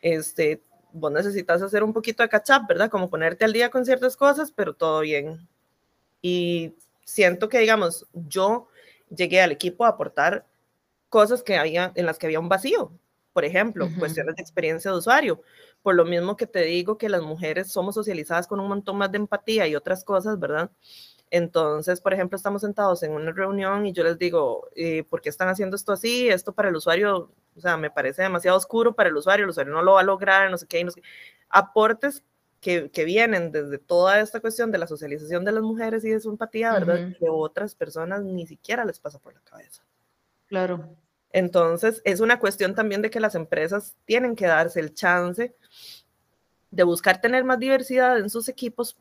[0.00, 2.90] este, vos necesitas hacer un poquito de catch up, ¿verdad?
[2.90, 5.48] Como ponerte al día con ciertas cosas, pero todo bien.
[6.22, 6.74] Y
[7.04, 8.68] siento que, digamos, yo
[9.14, 10.46] llegué al equipo a aportar
[11.08, 12.92] cosas que había, en las que había un vacío.
[13.32, 15.42] Por ejemplo, cuestiones de experiencia de usuario.
[15.82, 19.12] Por lo mismo que te digo que las mujeres somos socializadas con un montón más
[19.12, 20.70] de empatía y otras cosas, ¿verdad?
[21.30, 25.28] Entonces, por ejemplo, estamos sentados en una reunión y yo les digo, eh, ¿por qué
[25.28, 26.28] están haciendo esto así?
[26.28, 29.72] Esto para el usuario, o sea, me parece demasiado oscuro para el usuario, el usuario
[29.72, 31.08] no lo va a lograr, no sé qué, no sé qué.
[31.50, 32.24] Aportes
[32.60, 36.20] que, que, vienen desde toda esta cuestión de la socialización de las mujeres y de
[36.20, 37.12] su empatía, ¿verdad?
[37.18, 39.82] Que otras personas ni siquiera les pasa por la cabeza.
[40.46, 40.96] Claro.
[41.30, 45.54] Entonces, es una cuestión también de que las empresas tienen que darse el chance
[46.70, 48.96] de buscar tener más diversidad en sus equipos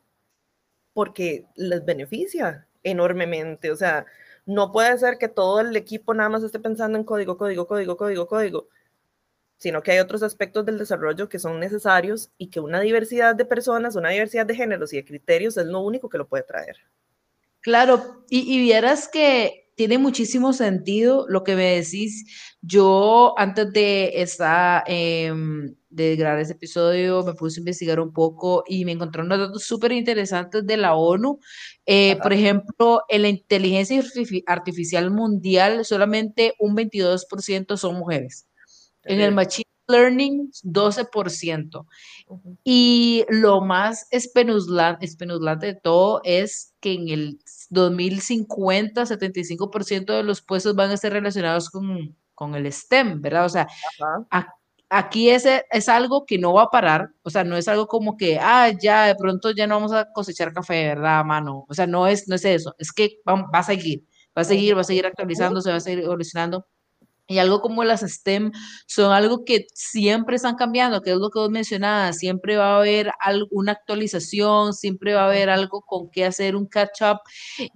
[0.97, 3.69] porque les beneficia enormemente.
[3.69, 4.07] O sea,
[4.47, 7.95] no puede ser que todo el equipo nada más esté pensando en código, código, código,
[7.95, 8.67] código, código,
[9.57, 13.45] sino que hay otros aspectos del desarrollo que son necesarios y que una diversidad de
[13.45, 16.77] personas, una diversidad de géneros y de criterios es lo único que lo puede traer.
[17.61, 22.25] Claro, y, y vieras que tiene muchísimo sentido lo que me decís.
[22.61, 28.63] Yo antes de esta, em, de grabar este episodio me puse a investigar un poco
[28.67, 31.39] y me encontré unos datos súper interesantes de la ONU.
[31.85, 34.03] Eh, por ejemplo, en la inteligencia
[34.47, 38.47] artificial mundial solamente un 22% son mujeres.
[39.03, 41.85] En el machine learning, 12%.
[42.63, 50.75] Y lo más espeluznante de todo es que en el 2050, 75% de los puestos
[50.75, 53.45] van a estar relacionados con, con el STEM, ¿verdad?
[53.45, 53.67] O sea,
[54.89, 58.17] aquí es, es algo que no va a parar, o sea, no es algo como
[58.17, 61.65] que, ah, ya, de pronto ya no vamos a cosechar café, ¿verdad, mano?
[61.67, 64.03] O sea, no es, no es eso, es que va, va a seguir,
[64.37, 66.65] va a seguir, va a seguir actualizándose, va a seguir evolucionando.
[67.27, 68.51] Y algo como las STEM
[68.85, 72.77] son algo que siempre están cambiando, que es lo que vos mencionabas, siempre va a
[72.77, 77.19] haber alguna actualización, siempre va a haber algo con que hacer un catch-up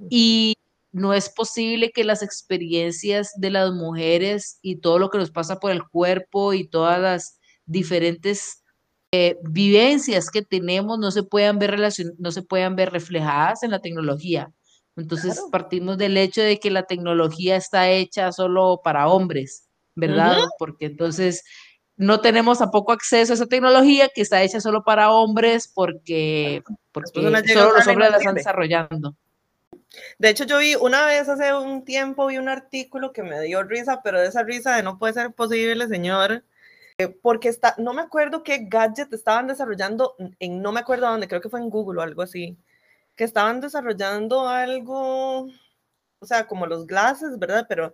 [0.09, 0.55] y
[0.93, 5.59] no es posible que las experiencias de las mujeres y todo lo que nos pasa
[5.59, 8.63] por el cuerpo y todas las diferentes
[9.11, 11.77] eh, vivencias que tenemos no se puedan ver
[12.17, 14.53] no se puedan ver reflejadas en la tecnología.
[14.95, 20.37] Entonces partimos del hecho de que la tecnología está hecha solo para hombres, ¿verdad?
[20.59, 21.43] Porque entonces
[21.95, 27.11] no tenemos tampoco acceso a esa tecnología que está hecha solo para hombres porque, porque
[27.13, 29.15] solo los hombres la están desarrollando.
[30.17, 33.63] De hecho, yo vi una vez hace un tiempo, vi un artículo que me dio
[33.63, 36.43] risa, pero de esa risa de no puede ser posible, señor,
[36.97, 41.27] eh, porque está, no me acuerdo qué gadget estaban desarrollando en, no me acuerdo dónde,
[41.27, 42.57] creo que fue en Google o algo así,
[43.21, 47.67] que estaban desarrollando algo, o sea, como los glasses, ¿verdad?
[47.69, 47.93] Pero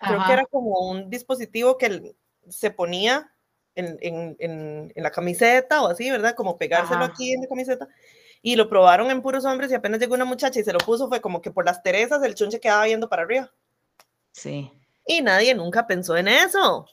[0.00, 2.16] creo que era como un dispositivo que
[2.48, 3.32] se ponía
[3.76, 6.34] en, en, en, la camiseta o así, ¿verdad?
[6.34, 7.86] Como pegárselo aquí en la camiseta.
[8.42, 11.08] Y lo probaron en puros hombres y apenas llegó una muchacha y se lo puso,
[11.08, 13.52] fue como que por las teresas el chunche quedaba viendo para arriba.
[14.32, 14.72] Sí.
[15.06, 16.88] Y nadie nunca pensó en eso.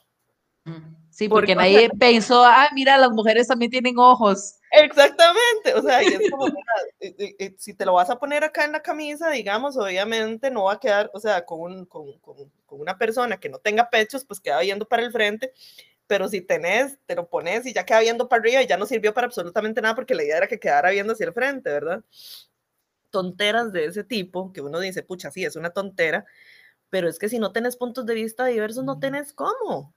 [0.65, 0.97] Mm.
[1.09, 4.59] Sí, porque, nadie pensó, ah, mira, las mujeres también tienen ojos.
[4.71, 6.47] Exactamente, o sea, es como,
[7.01, 10.73] eh, si te lo vas a poner acá en la camisa, digamos, obviamente no va
[10.73, 14.61] a quedar, o sea, con, con, con, una persona que no tenga pechos, pues queda
[14.61, 15.51] viendo para el frente,
[16.07, 18.85] pero si tenés, te lo pones y ya queda viendo para arriba y ya no
[18.85, 22.03] sirvió para absolutamente nada porque la idea era que quedara viendo hacia el frente, ¿verdad?
[23.09, 26.25] Tonteras de ese tipo, que uno dice, pucha, sí, es una tontera,
[26.89, 29.93] pero es que si no tenés puntos de vista diversos, no tenés cómo.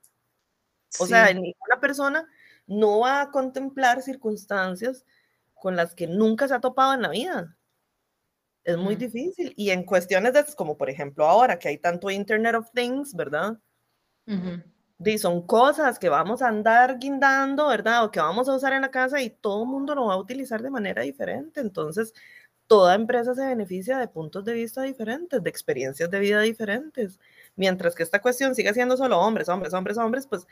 [0.99, 2.29] O sea, ninguna persona
[2.67, 5.05] no va a contemplar circunstancias
[5.55, 7.57] con las que nunca se ha topado en la vida.
[8.65, 9.53] Es muy difícil.
[9.57, 13.59] Y en cuestiones de, como por ejemplo ahora que hay tanto Internet of Things, ¿verdad?
[15.19, 18.05] son cosas que vamos a andar guindando, ¿verdad?
[18.05, 20.19] O que vamos a usar en la casa y todo el mundo lo va a
[20.19, 21.61] utilizar de manera diferente.
[21.61, 22.15] Entonces,
[22.67, 27.21] toda empresa se beneficia de puntos de vista diferentes, de experiencias de vida diferentes.
[27.57, 30.47] Mientras que esta cuestión sigue siendo solo hombres, hombres, hombres, hombres, pues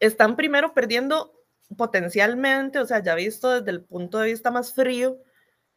[0.00, 1.32] están primero perdiendo
[1.76, 5.18] potencialmente, o sea, ya visto desde el punto de vista más frío,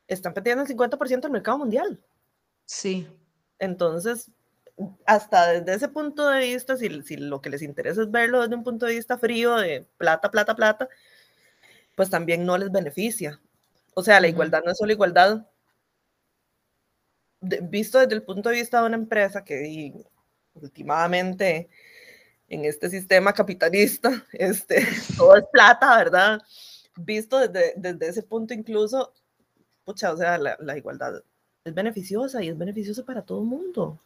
[0.08, 2.02] están perdiendo el 50% del mercado mundial.
[2.66, 3.08] Sí.
[3.60, 4.32] Entonces,
[5.06, 8.56] hasta desde ese punto de vista, si, si, lo que les interesa es verlo desde
[8.56, 10.90] un punto de vista frío, de plata, plata, plata,
[11.96, 13.40] pues también no les beneficia.
[13.94, 15.46] O sea, la igualdad no es solo igualdad.
[17.42, 19.94] visto desde el punto de vista de una empresa que
[20.56, 21.70] últimamente
[22.50, 26.42] en este sistema capitalista, este, todo es plata, ¿verdad?
[26.96, 29.14] Visto desde, desde ese punto incluso,
[29.84, 31.24] pucha, o sea, la, la igualdad
[31.64, 34.00] es beneficiosa y es beneficiosa para todo el mundo.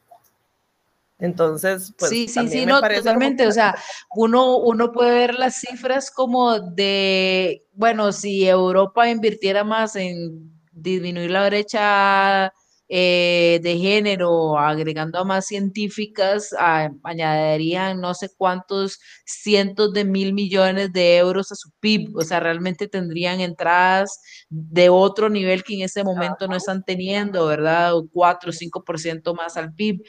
[1.20, 2.12] Entonces, pues.
[2.12, 3.48] Sí, sí, sí, no, totalmente.
[3.48, 3.76] O sea,
[4.16, 11.32] uno, uno puede ver las cifras como de, bueno, si Europa invirtiera más en disminuir
[11.32, 12.54] la brecha
[12.90, 16.56] eh, de género, agregando a más científicas,
[17.04, 22.16] añadirían no sé cuántos cientos de mil millones de euros a su PIB.
[22.16, 24.20] O sea, realmente tendrían entradas
[24.50, 27.94] de otro nivel que en este momento no están teniendo, ¿verdad?
[28.14, 30.02] 4 o 5% más al PIB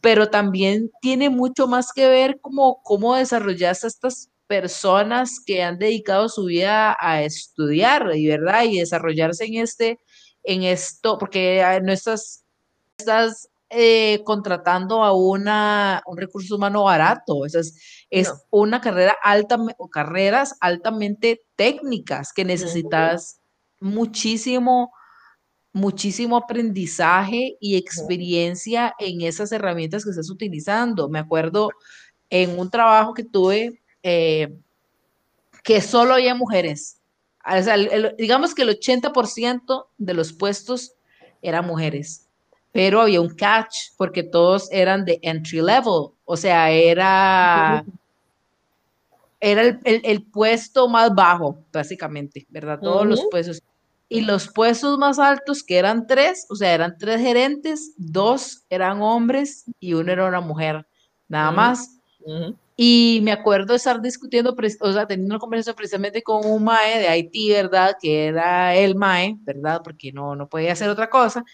[0.00, 6.28] pero también tiene mucho más que ver como cómo desarrollaste estas personas que han dedicado
[6.28, 9.98] su vida a estudiar, verdad, y desarrollarse en este,
[10.44, 12.44] en esto, porque no estás,
[12.98, 19.88] estás eh, contratando a una, un recurso humano barato, es, es una carrera alta, o
[19.88, 23.40] carreras altamente técnicas que necesitas
[23.80, 24.92] muchísimo
[25.74, 31.08] muchísimo aprendizaje y experiencia en esas herramientas que estás utilizando.
[31.08, 31.70] Me acuerdo
[32.30, 34.54] en un trabajo que tuve eh,
[35.64, 37.00] que solo había mujeres.
[38.18, 40.94] Digamos que el 80% de los puestos
[41.42, 42.28] eran mujeres,
[42.72, 47.84] pero había un catch porque todos eran de entry level, o sea, era,
[49.40, 52.80] era el, puesto más bajo, básicamente, ¿verdad?
[52.80, 53.62] Todos los puestos
[54.08, 59.02] y los puestos más altos, que eran tres, o sea, eran tres gerentes, dos eran
[59.02, 60.86] hombres y uno era una mujer,
[61.28, 61.98] nada más.
[62.76, 67.08] Y me acuerdo estar discutiendo, o sea, teniendo una conversación precisamente con un MAE de
[67.08, 67.96] Haití, ¿verdad?
[68.00, 69.80] Que era el MAE, ¿verdad?
[69.84, 71.44] Porque no, no podía hacer otra cosa.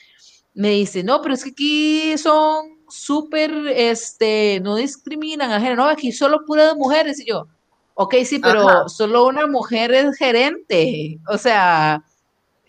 [0.55, 5.89] Me dice, no, pero es que aquí son súper, este, no discriminan a género, no,
[5.89, 7.21] aquí solo puras mujeres.
[7.21, 7.49] Y yo,
[7.95, 11.19] ok, sí, pero solo una mujer es gerente.
[11.29, 12.03] O sea,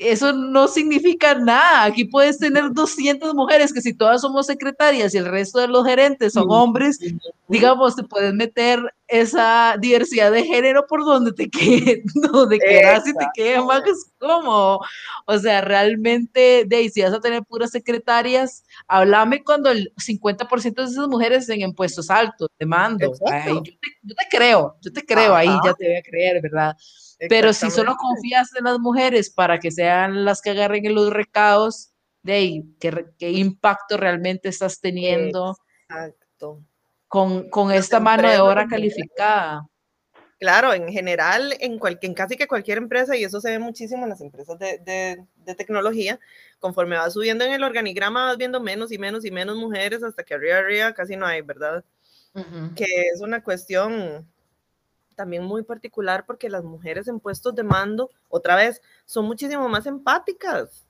[0.02, 1.84] eso no significa nada.
[1.84, 5.86] Aquí puedes tener 200 mujeres que si todas somos secretarias y el resto de los
[5.86, 7.00] gerentes son hombres,
[7.48, 13.14] digamos, te puedes meter esa diversidad de género por donde te quede, donde quieras y
[13.14, 13.82] te quede más
[14.18, 14.80] cómodo.
[15.26, 20.84] O sea, realmente, de si vas a tener puras secretarias, háblame cuando el 50% de
[20.84, 23.14] esas mujeres estén en puestos altos, te mando.
[23.14, 23.62] yo,
[24.16, 26.76] te, creo, yo te creo, ahí ya te voy a creer, ¿verdad?
[27.30, 31.92] Pero si solo confías en las mujeres para que sean las que agarren los recados,
[32.24, 35.58] de ahí, ¿qué, qué impacto realmente estás teniendo
[37.08, 39.68] con, con esta mano de obra calificada?
[40.40, 44.10] Claro, en general, en, en casi que cualquier empresa, y eso se ve muchísimo en
[44.10, 46.20] las empresas de, de, de, tecnología,
[46.60, 50.24] conforme va subiendo en el organigrama, vas viendo menos y menos y menos mujeres hasta
[50.24, 51.86] que arriba, arriba casi no hay, ¿verdad?
[52.76, 54.31] Que es una cuestión
[55.16, 59.86] también muy particular porque las mujeres en puestos de mando, otra vez, son muchísimo más
[59.86, 60.86] empáticas.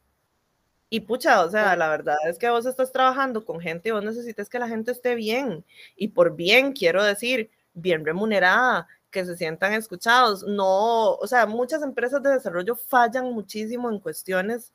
[0.90, 4.04] Y pucha, o sea, la verdad es que vos estás trabajando con gente y vos
[4.04, 5.64] necesitas que la gente esté bien.
[5.96, 10.44] Y por bien, quiero decir, bien remunerada, que se sientan escuchados.
[10.44, 14.74] No, o sea, muchas empresas de desarrollo fallan muchísimo en cuestiones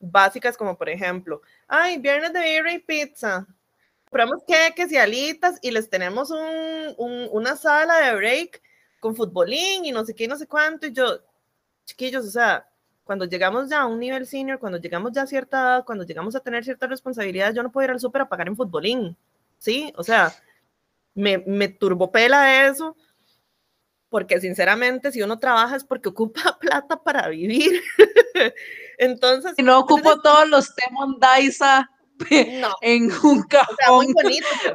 [0.00, 3.46] básicas como por ejemplo, ay, viernes de birra y pizza.
[4.04, 8.62] Compramos queques y alitas y les tenemos un, una sala de break
[9.06, 11.20] con futbolín y no sé qué, no sé cuánto, y yo,
[11.84, 12.68] chiquillos, o sea,
[13.04, 16.34] cuando llegamos ya a un nivel senior, cuando llegamos ya a cierta edad, cuando llegamos
[16.34, 19.16] a tener ciertas responsabilidades, yo no puedo ir al súper a pagar en futbolín,
[19.58, 19.92] ¿sí?
[19.96, 20.34] O sea,
[21.14, 22.96] me, me turbopela eso,
[24.08, 27.80] porque sinceramente, si uno trabaja es porque ocupa plata para vivir.
[28.98, 29.52] entonces...
[29.54, 31.88] Si no ocupo todos los Temon Daisa
[32.80, 34.06] en un cajón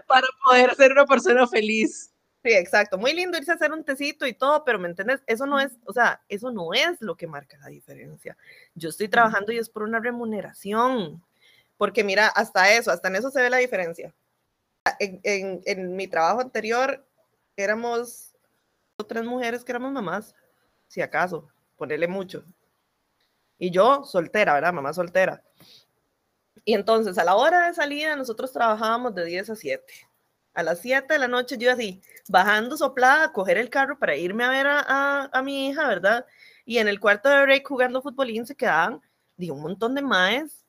[0.08, 2.11] para poder ser una persona feliz.
[2.44, 2.98] Sí, exacto.
[2.98, 5.22] Muy lindo irse a hacer un tecito y todo, pero ¿me entiendes?
[5.28, 8.36] Eso no es, o sea, eso no es lo que marca la diferencia.
[8.74, 11.24] Yo estoy trabajando y es por una remuneración.
[11.78, 14.14] Porque mira, hasta eso, hasta en eso se ve la diferencia.
[15.00, 17.06] En, en, en mi trabajo anterior,
[17.56, 18.32] éramos
[19.08, 20.36] tres mujeres que éramos mamás,
[20.88, 22.44] si acaso, ponerle mucho.
[23.58, 24.74] Y yo soltera, ¿verdad?
[24.74, 25.44] Mamá soltera.
[26.66, 29.94] Y entonces a la hora de salida nosotros trabajábamos de 10 a 7.
[30.54, 34.16] A las 7 de la noche yo así, bajando soplada, a coger el carro para
[34.16, 36.26] irme a ver a, a, mi hija, ¿verdad?
[36.66, 39.02] Y en el cuarto de break jugando futbolín se quedaban
[39.42, 40.66] digo, un montón de maes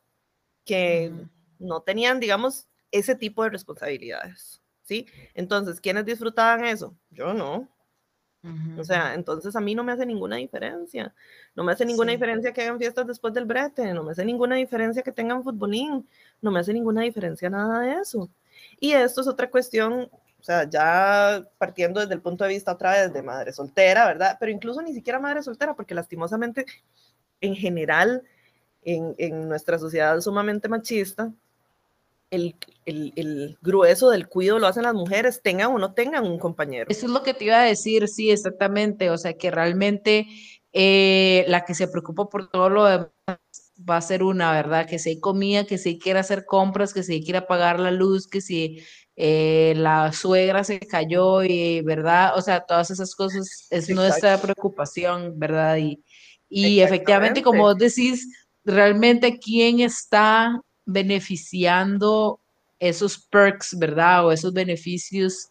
[0.65, 1.13] que
[1.59, 5.07] no tenían, digamos, ese tipo de responsabilidades, ¿sí?
[5.35, 6.97] Entonces, ¿quiénes disfrutaban eso?
[7.11, 7.69] Yo no.
[8.77, 11.15] O sea, entonces a mí no me hace ninguna diferencia.
[11.55, 14.57] No me hace ninguna diferencia que hagan fiestas después del brete, no me hace ninguna
[14.57, 16.09] diferencia que tengan futbolín,
[16.41, 18.29] no me hace ninguna diferencia nada de eso.
[18.81, 22.93] Y esto es otra cuestión, o sea, ya partiendo desde el punto de vista otra
[22.93, 24.37] vez de madre soltera, ¿verdad?
[24.41, 26.67] Pero incluso ni siquiera madre soltera, porque lastimosamente,
[27.41, 28.23] en general,
[28.83, 31.33] en, en nuestra sociedad sumamente machista,
[32.31, 32.57] el,
[32.87, 36.87] el, el, grueso del cuido lo hacen las mujeres, tengan o no tengan un compañero.
[36.89, 39.11] Eso es lo que te iba a decir, sí, exactamente.
[39.11, 40.27] O sea, que realmente
[40.73, 43.11] eh, la que se preocupa por todo lo demás
[43.79, 44.87] va a ser una, ¿verdad?
[44.87, 48.29] Que si hay comida, que si quiere hacer compras, que si quiere pagar la luz,
[48.29, 48.83] que si
[49.17, 52.37] eh, la suegra se cayó y, ¿verdad?
[52.37, 55.77] O sea, todas esas cosas es nuestra preocupación, ¿verdad?
[55.79, 56.03] Y,
[56.49, 58.29] y efectivamente, como vos decís,
[58.65, 62.42] realmente quién está beneficiando
[62.83, 64.27] esos perks, ¿verdad?
[64.27, 65.49] O esos beneficios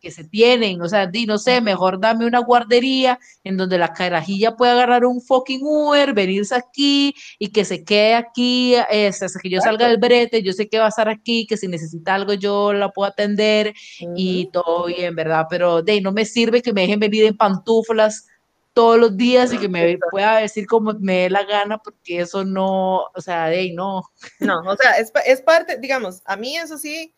[0.00, 0.80] que, se tienen.
[0.80, 5.04] O sea, di, no sé, mejor dame una guardería en donde la carajilla pueda agarrar
[5.04, 9.86] un fucking Uber, venirse aquí y que se quede aquí este, hasta que yo salga
[9.86, 10.42] del brete.
[10.42, 13.74] Yo sé que va a estar aquí, que si necesita algo yo la puedo atender
[14.16, 15.44] y todo bien, ¿verdad?
[15.50, 18.26] Pero de no me sirve que me dejen venir en pantuflas
[18.72, 22.44] todos los días y que me pueda decir como me dé la gana, porque eso
[22.44, 24.02] no, o sea, de ahí no.
[24.40, 27.14] No, o sea, es, es, parte, digamos, a mí eso sí,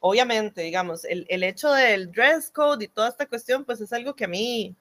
[0.00, 4.14] obviamente, digamos, el, el, hecho del dress code y toda esta cuestión, pues es algo
[4.14, 4.76] que a mí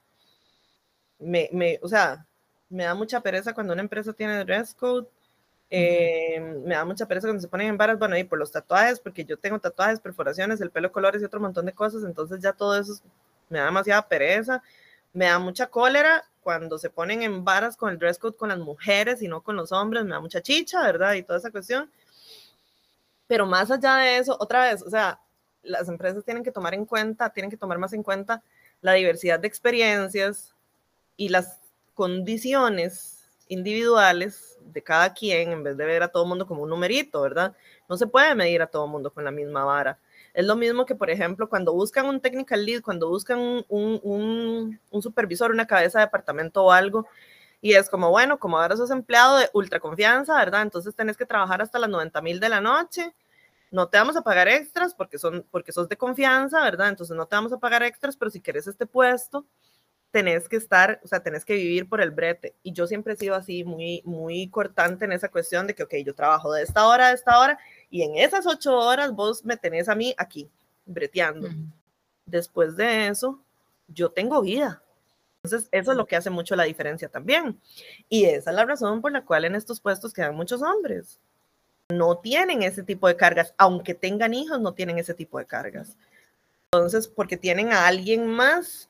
[1.19, 2.26] me, me o sea,
[2.69, 5.07] me da mucha pereza cuando una empresa tiene dress code.
[5.69, 8.99] Eh, me da mucha pereza cuando se ponen en varas, bueno, y por los tatuajes,
[8.99, 12.53] porque yo tengo tatuajes, perforaciones, el pelo, colores y otro montón de cosas, entonces ya
[12.53, 12.93] todo eso
[13.49, 14.61] me da demasiada pereza
[15.16, 18.59] me da mucha cólera cuando se ponen en varas con el dress code con las
[18.59, 21.13] mujeres y no con los hombres, me da mucha chicha, ¿verdad?
[21.13, 21.89] Y toda esa cuestión.
[23.26, 25.20] Pero más allá de eso, otra vez, o sea,
[25.63, 28.43] las empresas tienen que tomar en cuenta, tienen que tomar más en cuenta
[28.82, 30.53] la diversidad de experiencias
[31.18, 31.59] y las
[31.93, 37.22] condiciones individuales de cada quien en vez de ver a todo mundo como un numerito,
[37.22, 37.55] ¿verdad?
[37.88, 39.97] No se puede medir a todo mundo con la misma vara.
[40.36, 45.51] Es lo mismo que, por ejemplo, cuando buscan un technical lead, cuando buscan un, supervisor,
[45.51, 47.07] una cabeza de departamento o algo,
[47.61, 50.63] y es como, bueno, como ahora sos empleado de ultra confianza, ¿verdad?
[50.63, 53.15] Entonces tenés que trabajar hasta las 90 mil de la noche,
[53.71, 56.89] no te vamos a pagar extras porque, son, porque sos de confianza, ¿verdad?
[56.89, 59.45] Entonces no te vamos a pagar extras, pero si quieres este puesto,
[60.15, 62.55] tenés que estar, o sea, tenés que vivir por el brete.
[62.63, 65.93] Y yo siempre he sido así, muy, muy cortante en esa cuestión de que, ok,
[66.05, 67.59] yo trabajo de esta hora a esta hora,
[67.96, 70.50] y en esas ocho horas vos me tenés a mí aquí,
[70.86, 71.48] breteando.
[72.26, 73.39] Después de eso,
[73.88, 74.84] yo tengo vida.
[75.41, 77.58] Entonces, eso es lo que hace mucho la diferencia también.
[78.10, 81.22] Y esa es la razón por la cual en estos puestos quedan muchos hombres.
[81.88, 85.96] No tienen ese tipo de cargas, aunque tengan hijos, no tienen ese tipo de cargas.
[86.74, 88.89] Entonces, porque tienen a alguien más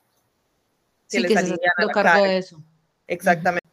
[1.08, 1.58] que les que se
[1.92, 2.60] cargo de eso.
[3.06, 3.65] Exactamente.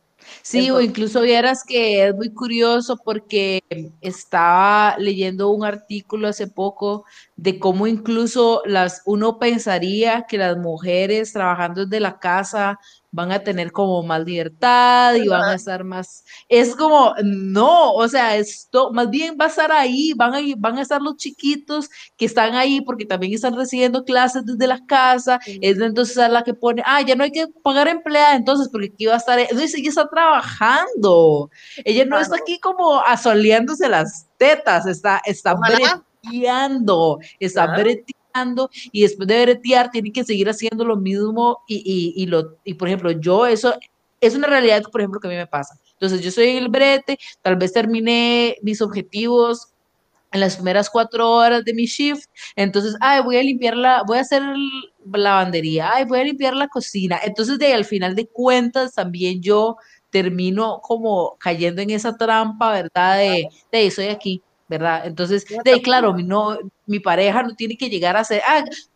[0.46, 3.64] Sí, o incluso vieras que es muy curioso porque
[4.02, 7.06] estaba leyendo un artículo hace poco
[7.44, 12.80] de cómo incluso las uno pensaría que las mujeres trabajando desde la casa
[13.12, 18.08] van a tener como más libertad y van a estar más, es como, no, o
[18.08, 21.90] sea, esto más bien va a estar ahí, van a, van a estar los chiquitos
[22.16, 26.44] que están ahí porque también están recibiendo clases desde la casa, es entonces a la
[26.44, 29.38] que pone, ah, ya no hay que pagar empleada, entonces, porque aquí va a estar,
[29.38, 31.52] entonces ella está trabajando,
[31.84, 35.56] ella no está aquí como asoleándose las tetas, está, está
[36.24, 42.26] breteando, está breteando y después de bretear tiene que seguir haciendo lo mismo y, y,
[42.26, 43.76] lo, y por ejemplo, yo eso
[44.22, 45.76] es una realidad, por ejemplo, que a mí me pasa.
[45.94, 49.70] Entonces yo soy el brete, tal vez terminé mis objetivos
[50.32, 54.18] en las primeras cuatro horas de mi shift, entonces, ay, voy a limpiar la, voy
[54.18, 57.20] a hacer la lavandería, ay, voy a limpiar la cocina.
[57.24, 59.78] Entonces, de al final de cuentas, también yo
[60.10, 63.18] termino como cayendo en esa trampa, ¿verdad?
[63.18, 64.42] De, de soy aquí,
[64.78, 65.06] ¿verdad?
[65.06, 68.42] Entonces, de claro, mi, no, mi pareja no tiene que llegar a ser,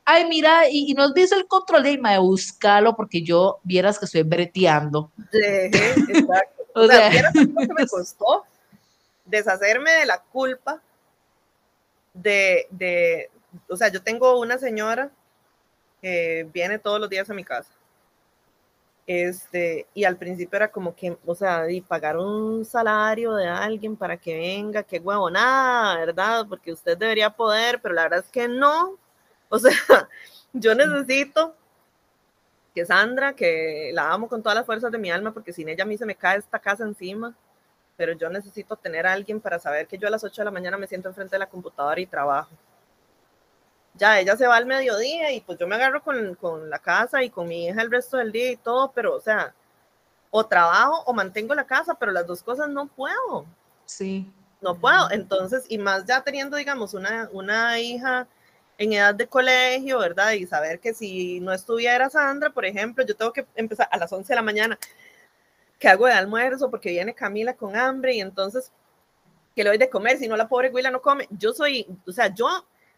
[0.05, 4.05] ay, mira, y, y nos dice el control de de buscarlo porque yo vieras que
[4.05, 5.11] estoy breteando.
[5.32, 6.63] exacto.
[6.73, 8.45] o, sea, vieras que me costó
[9.25, 10.82] deshacerme de la culpa
[12.13, 13.30] de, de,
[13.69, 15.11] o sea, yo tengo una señora
[16.01, 17.69] eh, viene todos los días a mi casa.
[19.08, 23.95] Este, y al principio era como que, o sea, y pagar un salario de alguien
[23.95, 24.99] para que venga, qué
[25.32, 26.45] nada, ¿verdad?
[26.49, 28.97] Porque usted debería poder, pero la verdad es que no.
[29.49, 29.72] O sea,
[30.53, 31.55] yo necesito
[32.76, 35.84] que Sandra, que la amo con todas las fuerzas de mi alma, porque sin ella
[35.84, 37.34] a mí se me cae esta casa encima,
[37.95, 40.51] pero yo necesito tener a alguien para saber que yo a las 8 de la
[40.51, 42.51] mañana me siento enfrente de la computadora y trabajo.
[43.98, 47.24] Ya, ella se va al mediodía y pues yo me agarro con, con la casa
[47.24, 49.54] y con mi hija el resto del día y todo, pero o sea,
[50.30, 53.45] o trabajo o mantengo la casa, pero las dos cosas no puedo.
[53.86, 54.32] Sí.
[54.62, 55.10] No puedo.
[55.12, 58.28] Entonces, y más ya teniendo, digamos, una, una hija
[58.78, 60.32] en edad de colegio, ¿verdad?
[60.34, 64.12] Y saber que si no estuviera Sandra, por ejemplo, yo tengo que empezar a las
[64.12, 64.80] 11 de la mañana,
[65.80, 68.72] que hago de almuerzo porque viene Camila con hambre y entonces
[69.56, 71.28] que le doy de comer, si no la pobre Willa no come.
[71.32, 72.48] Yo soy, o sea, yo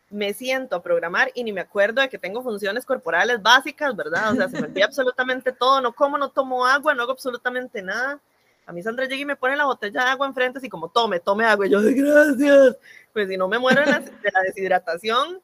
[0.09, 4.33] me siento a programar y ni me acuerdo de que tengo funciones corporales básicas, ¿verdad?
[4.33, 7.81] O sea, se me olvida absolutamente todo, no como, no tomo agua, no hago absolutamente
[7.81, 8.19] nada.
[8.65, 11.19] A mí Sandra llega y me pone la botella de agua enfrente, así como tome,
[11.19, 11.65] tome agua.
[11.65, 12.77] Y yo, gracias.
[13.13, 15.41] Pues si no me muero de la deshidratación,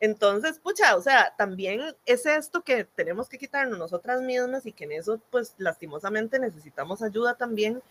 [0.00, 4.84] entonces, pucha, o sea, también es esto que tenemos que quitarnos nosotras mismas y que
[4.84, 7.82] en eso, pues, lastimosamente necesitamos ayuda también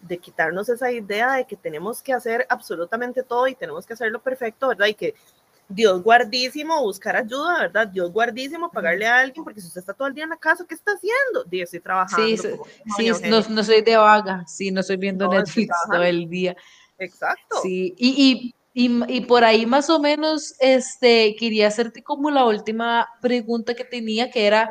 [0.00, 4.20] de quitarnos esa idea de que tenemos que hacer absolutamente todo y tenemos que hacerlo
[4.20, 4.86] perfecto, ¿verdad?
[4.86, 5.14] Y que
[5.68, 7.86] Dios guardísimo, buscar ayuda, ¿verdad?
[7.86, 10.64] Dios guardísimo, pagarle a alguien, porque si usted está todo el día en la casa,
[10.68, 11.44] ¿qué está haciendo?
[11.44, 12.26] Dios, estoy trabajando.
[12.26, 12.50] Sí,
[12.96, 16.56] sí no, no, soy de vaga, sí, no estoy viendo Netflix todo el día.
[16.98, 17.56] Exacto.
[17.62, 23.08] Sí, y, y y, por ahí más o menos, este, quería hacerte como la última
[23.20, 24.70] pregunta que tenía, que era,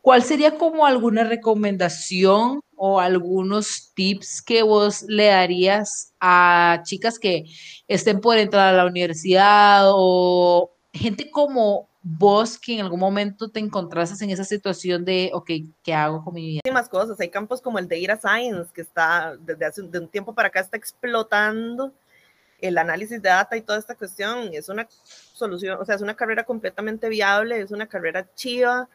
[0.00, 7.44] ¿cuál sería como alguna recomendación o algunos tips que vos le darías a chicas que
[7.88, 13.60] estén por entrar a la universidad o gente como vos que en algún momento te
[13.60, 15.50] encontrases en esa situación de, ok,
[15.82, 16.60] ¿qué hago con mi vida?
[16.64, 20.34] Muchísimas cosas, hay campos como el de Ira Science, que está desde hace un tiempo
[20.34, 21.92] para acá está explotando
[22.58, 24.86] el análisis de data y toda esta cuestión es una
[25.34, 28.88] solución, o sea, es una carrera completamente viable, es una carrera chiva,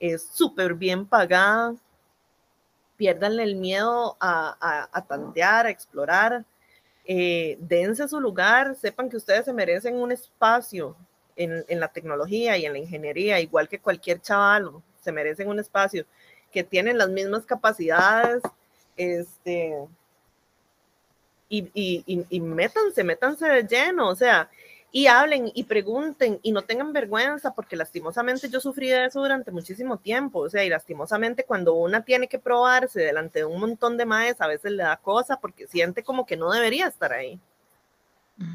[0.00, 1.74] es súper bien pagada.
[2.96, 6.44] Pierdan el miedo a, a, tantear, a explorar.
[7.04, 10.96] Eh, dense su lugar, sepan que ustedes se merecen un espacio
[11.36, 14.70] en, en, la tecnología y en la ingeniería, igual que cualquier chaval,
[15.00, 16.04] se merecen un espacio,
[16.50, 18.42] que tienen las mismas capacidades,
[18.96, 19.86] este,
[21.48, 24.50] y, y, y, métanse, métanse de lleno, o sea,
[24.96, 29.50] y hablen y pregunten y no tengan vergüenza, porque lastimosamente yo sufrí de eso durante
[29.50, 33.98] muchísimo tiempo, o sea, y lastimosamente cuando una tiene que probarse delante de un montón
[33.98, 37.38] de maes, a veces le da cosa porque siente como que no debería estar ahí.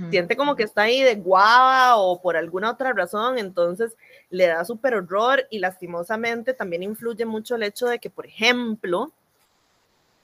[0.09, 3.95] Siente como que está ahí de guava o por alguna otra razón, entonces
[4.31, 9.11] le da súper horror y lastimosamente también influye mucho el hecho de que, por ejemplo,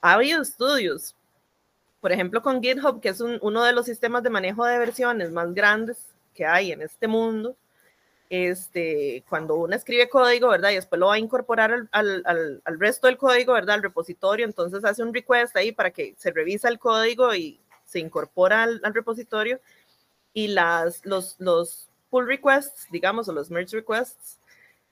[0.00, 1.14] ha habido estudios
[2.08, 5.52] por ejemplo, con GitHub, que es uno de los sistemas de manejo de versiones más
[5.52, 7.54] grandes que hay en este mundo,
[8.30, 10.70] este, cuando uno escribe código, ¿verdad?
[10.70, 13.74] Y después lo va a incorporar al, al, al, resto del código, ¿verdad?
[13.74, 17.98] Al repositorio, entonces hace un request ahí para que se revisa el código y se
[17.98, 19.60] incorpora al, repositorio.
[20.32, 24.38] Y las, los, los pull requests, digamos, o los merge requests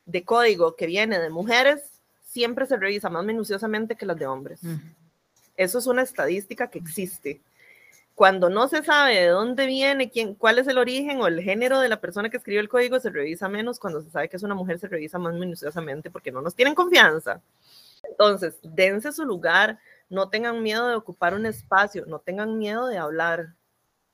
[0.04, 1.82] de código que viene de mujeres,
[2.26, 4.60] siempre se revisa más minuciosamente que las de hombres.
[5.56, 7.40] Eso es una estadística que existe.
[8.14, 11.80] Cuando no se sabe de dónde viene, quién, cuál es el origen o el género
[11.80, 13.78] de la persona que escribió el código, se revisa menos.
[13.78, 16.74] Cuando se sabe que es una mujer, se revisa más minuciosamente porque no nos tienen
[16.74, 17.42] confianza.
[18.08, 19.78] Entonces, dense su lugar,
[20.08, 23.54] no tengan miedo de ocupar un espacio, no tengan miedo de hablar.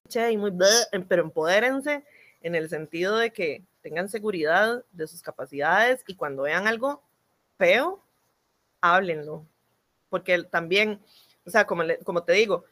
[0.09, 0.53] Che, muy
[1.09, 2.05] pero empodérense
[2.43, 7.03] en el sentido de que tengan seguridad de sus capacidades y cuando vean algo
[7.57, 8.03] feo,
[8.81, 9.47] háblenlo.
[10.11, 11.01] Porque también
[11.47, 12.65] o sea, como, como te digo,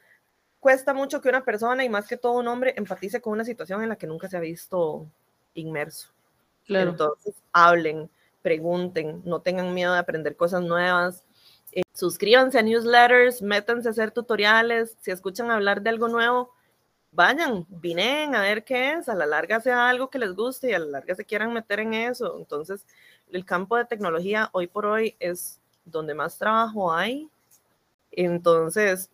[0.60, 3.82] cuesta mucho que una persona y más que todo un hombre empatice con una situación
[3.82, 5.06] en la que nunca se ha visto
[5.54, 6.08] inmerso.
[6.68, 8.08] Entonces, hablen,
[8.42, 11.24] pregunten, no tengan miedo de aprender cosas nuevas.
[11.72, 14.96] Eh, suscríbanse a newsletters, métanse a hacer tutoriales.
[15.00, 16.52] Si escuchan hablar de algo nuevo,
[17.10, 19.08] vayan, vinen a ver qué es.
[19.08, 21.80] A la larga sea algo que les guste y a la larga se quieran meter
[21.80, 22.36] en eso.
[22.38, 22.86] Entonces,
[23.32, 27.28] el campo de tecnología hoy por hoy es donde más trabajo hay
[28.12, 29.10] entonces,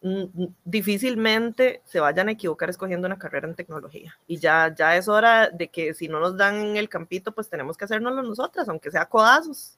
[0.65, 4.19] difícilmente se vayan a equivocar escogiendo una carrera en tecnología.
[4.27, 7.77] Y ya, ya es hora de que si no nos dan el campito, pues tenemos
[7.77, 9.77] que hacernoslo nosotras, aunque sea codazos.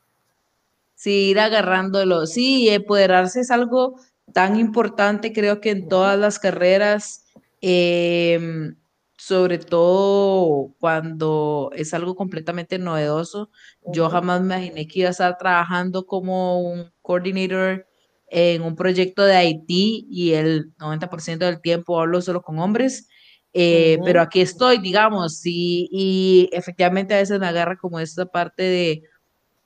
[0.94, 2.26] Sí, ir agarrándolo.
[2.26, 4.00] Sí, empoderarse es algo
[4.32, 7.24] tan importante, creo que en todas las carreras.
[7.60, 8.76] Em,
[9.18, 13.50] sobre todo cuando es algo completamente novedoso.
[13.84, 17.87] Yo jamás me imaginé que iba a estar trabajando como un coordinator
[18.30, 23.08] en un proyecto de Haití y el 90% del tiempo hablo solo con hombres.
[23.54, 28.62] Eh, pero aquí estoy, digamos, y, y efectivamente a veces me agarra como esta parte
[28.62, 29.02] de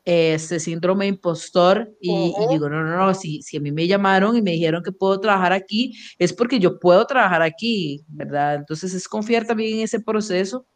[0.04, 4.42] ese síndrome impostor y, digo, no, no, no, si, si a mí me llamaron y
[4.42, 8.56] me dijeron que puedo trabajar aquí, es porque yo puedo trabajar aquí, ¿verdad?
[8.56, 10.66] Entonces es confiar también en ese proceso.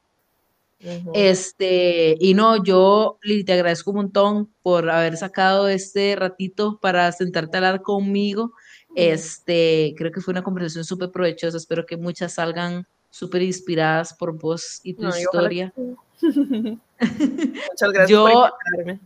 [0.79, 7.11] Este, y no, yo Lili, te agradezco un montón por haber sacado este ratito para
[7.13, 8.53] sentarte a hablar conmigo.
[8.95, 11.57] Este, creo que fue una conversación súper provechosa.
[11.57, 15.73] Espero que muchas salgan súper inspiradas por vos y tu historia.
[16.21, 19.01] Muchas gracias yo, por invitarme.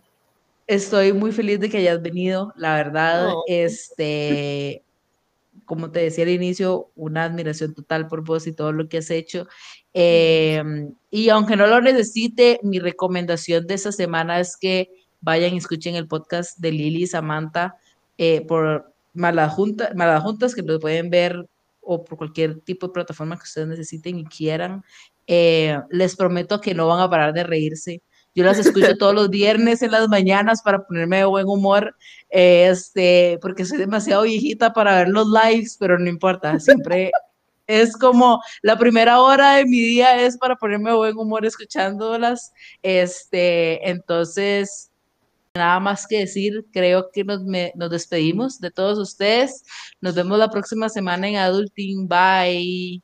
[0.67, 4.85] Estoy muy feliz de que hayas venido, la verdad, este,
[5.65, 9.11] como te decía al inicio, una admiración total por vos y todo lo que has
[9.11, 9.49] hecho.
[9.93, 15.59] Em, y aunque no lo necesite, mi recomendación de esta semana es que vayan y
[15.59, 17.77] escuchen el podcast de Lili y Samantha
[18.19, 18.93] eh, por
[19.51, 21.47] Juntas, Juntas, que lo pueden ver
[21.81, 24.85] o por cualquier tipo de plataforma que ustedes necesiten y quieran.
[25.27, 28.03] Eh, les prometo que no van a parar de reírse.
[28.35, 31.97] Yo las escucho todos los viernes en las mañanas para ponerme de buen humor,
[32.29, 37.11] este, porque soy demasiado viejita para ver los lives, pero no importa, siempre
[37.71, 42.53] es como la primera hora de mi día es para ponerme buen humor escuchándolas.
[42.83, 44.91] Este, entonces,
[45.55, 49.63] nada más que decir, creo que nos, me, nos despedimos de todos ustedes.
[50.01, 52.09] Nos vemos la próxima semana en Adulting.
[52.09, 53.03] Bye.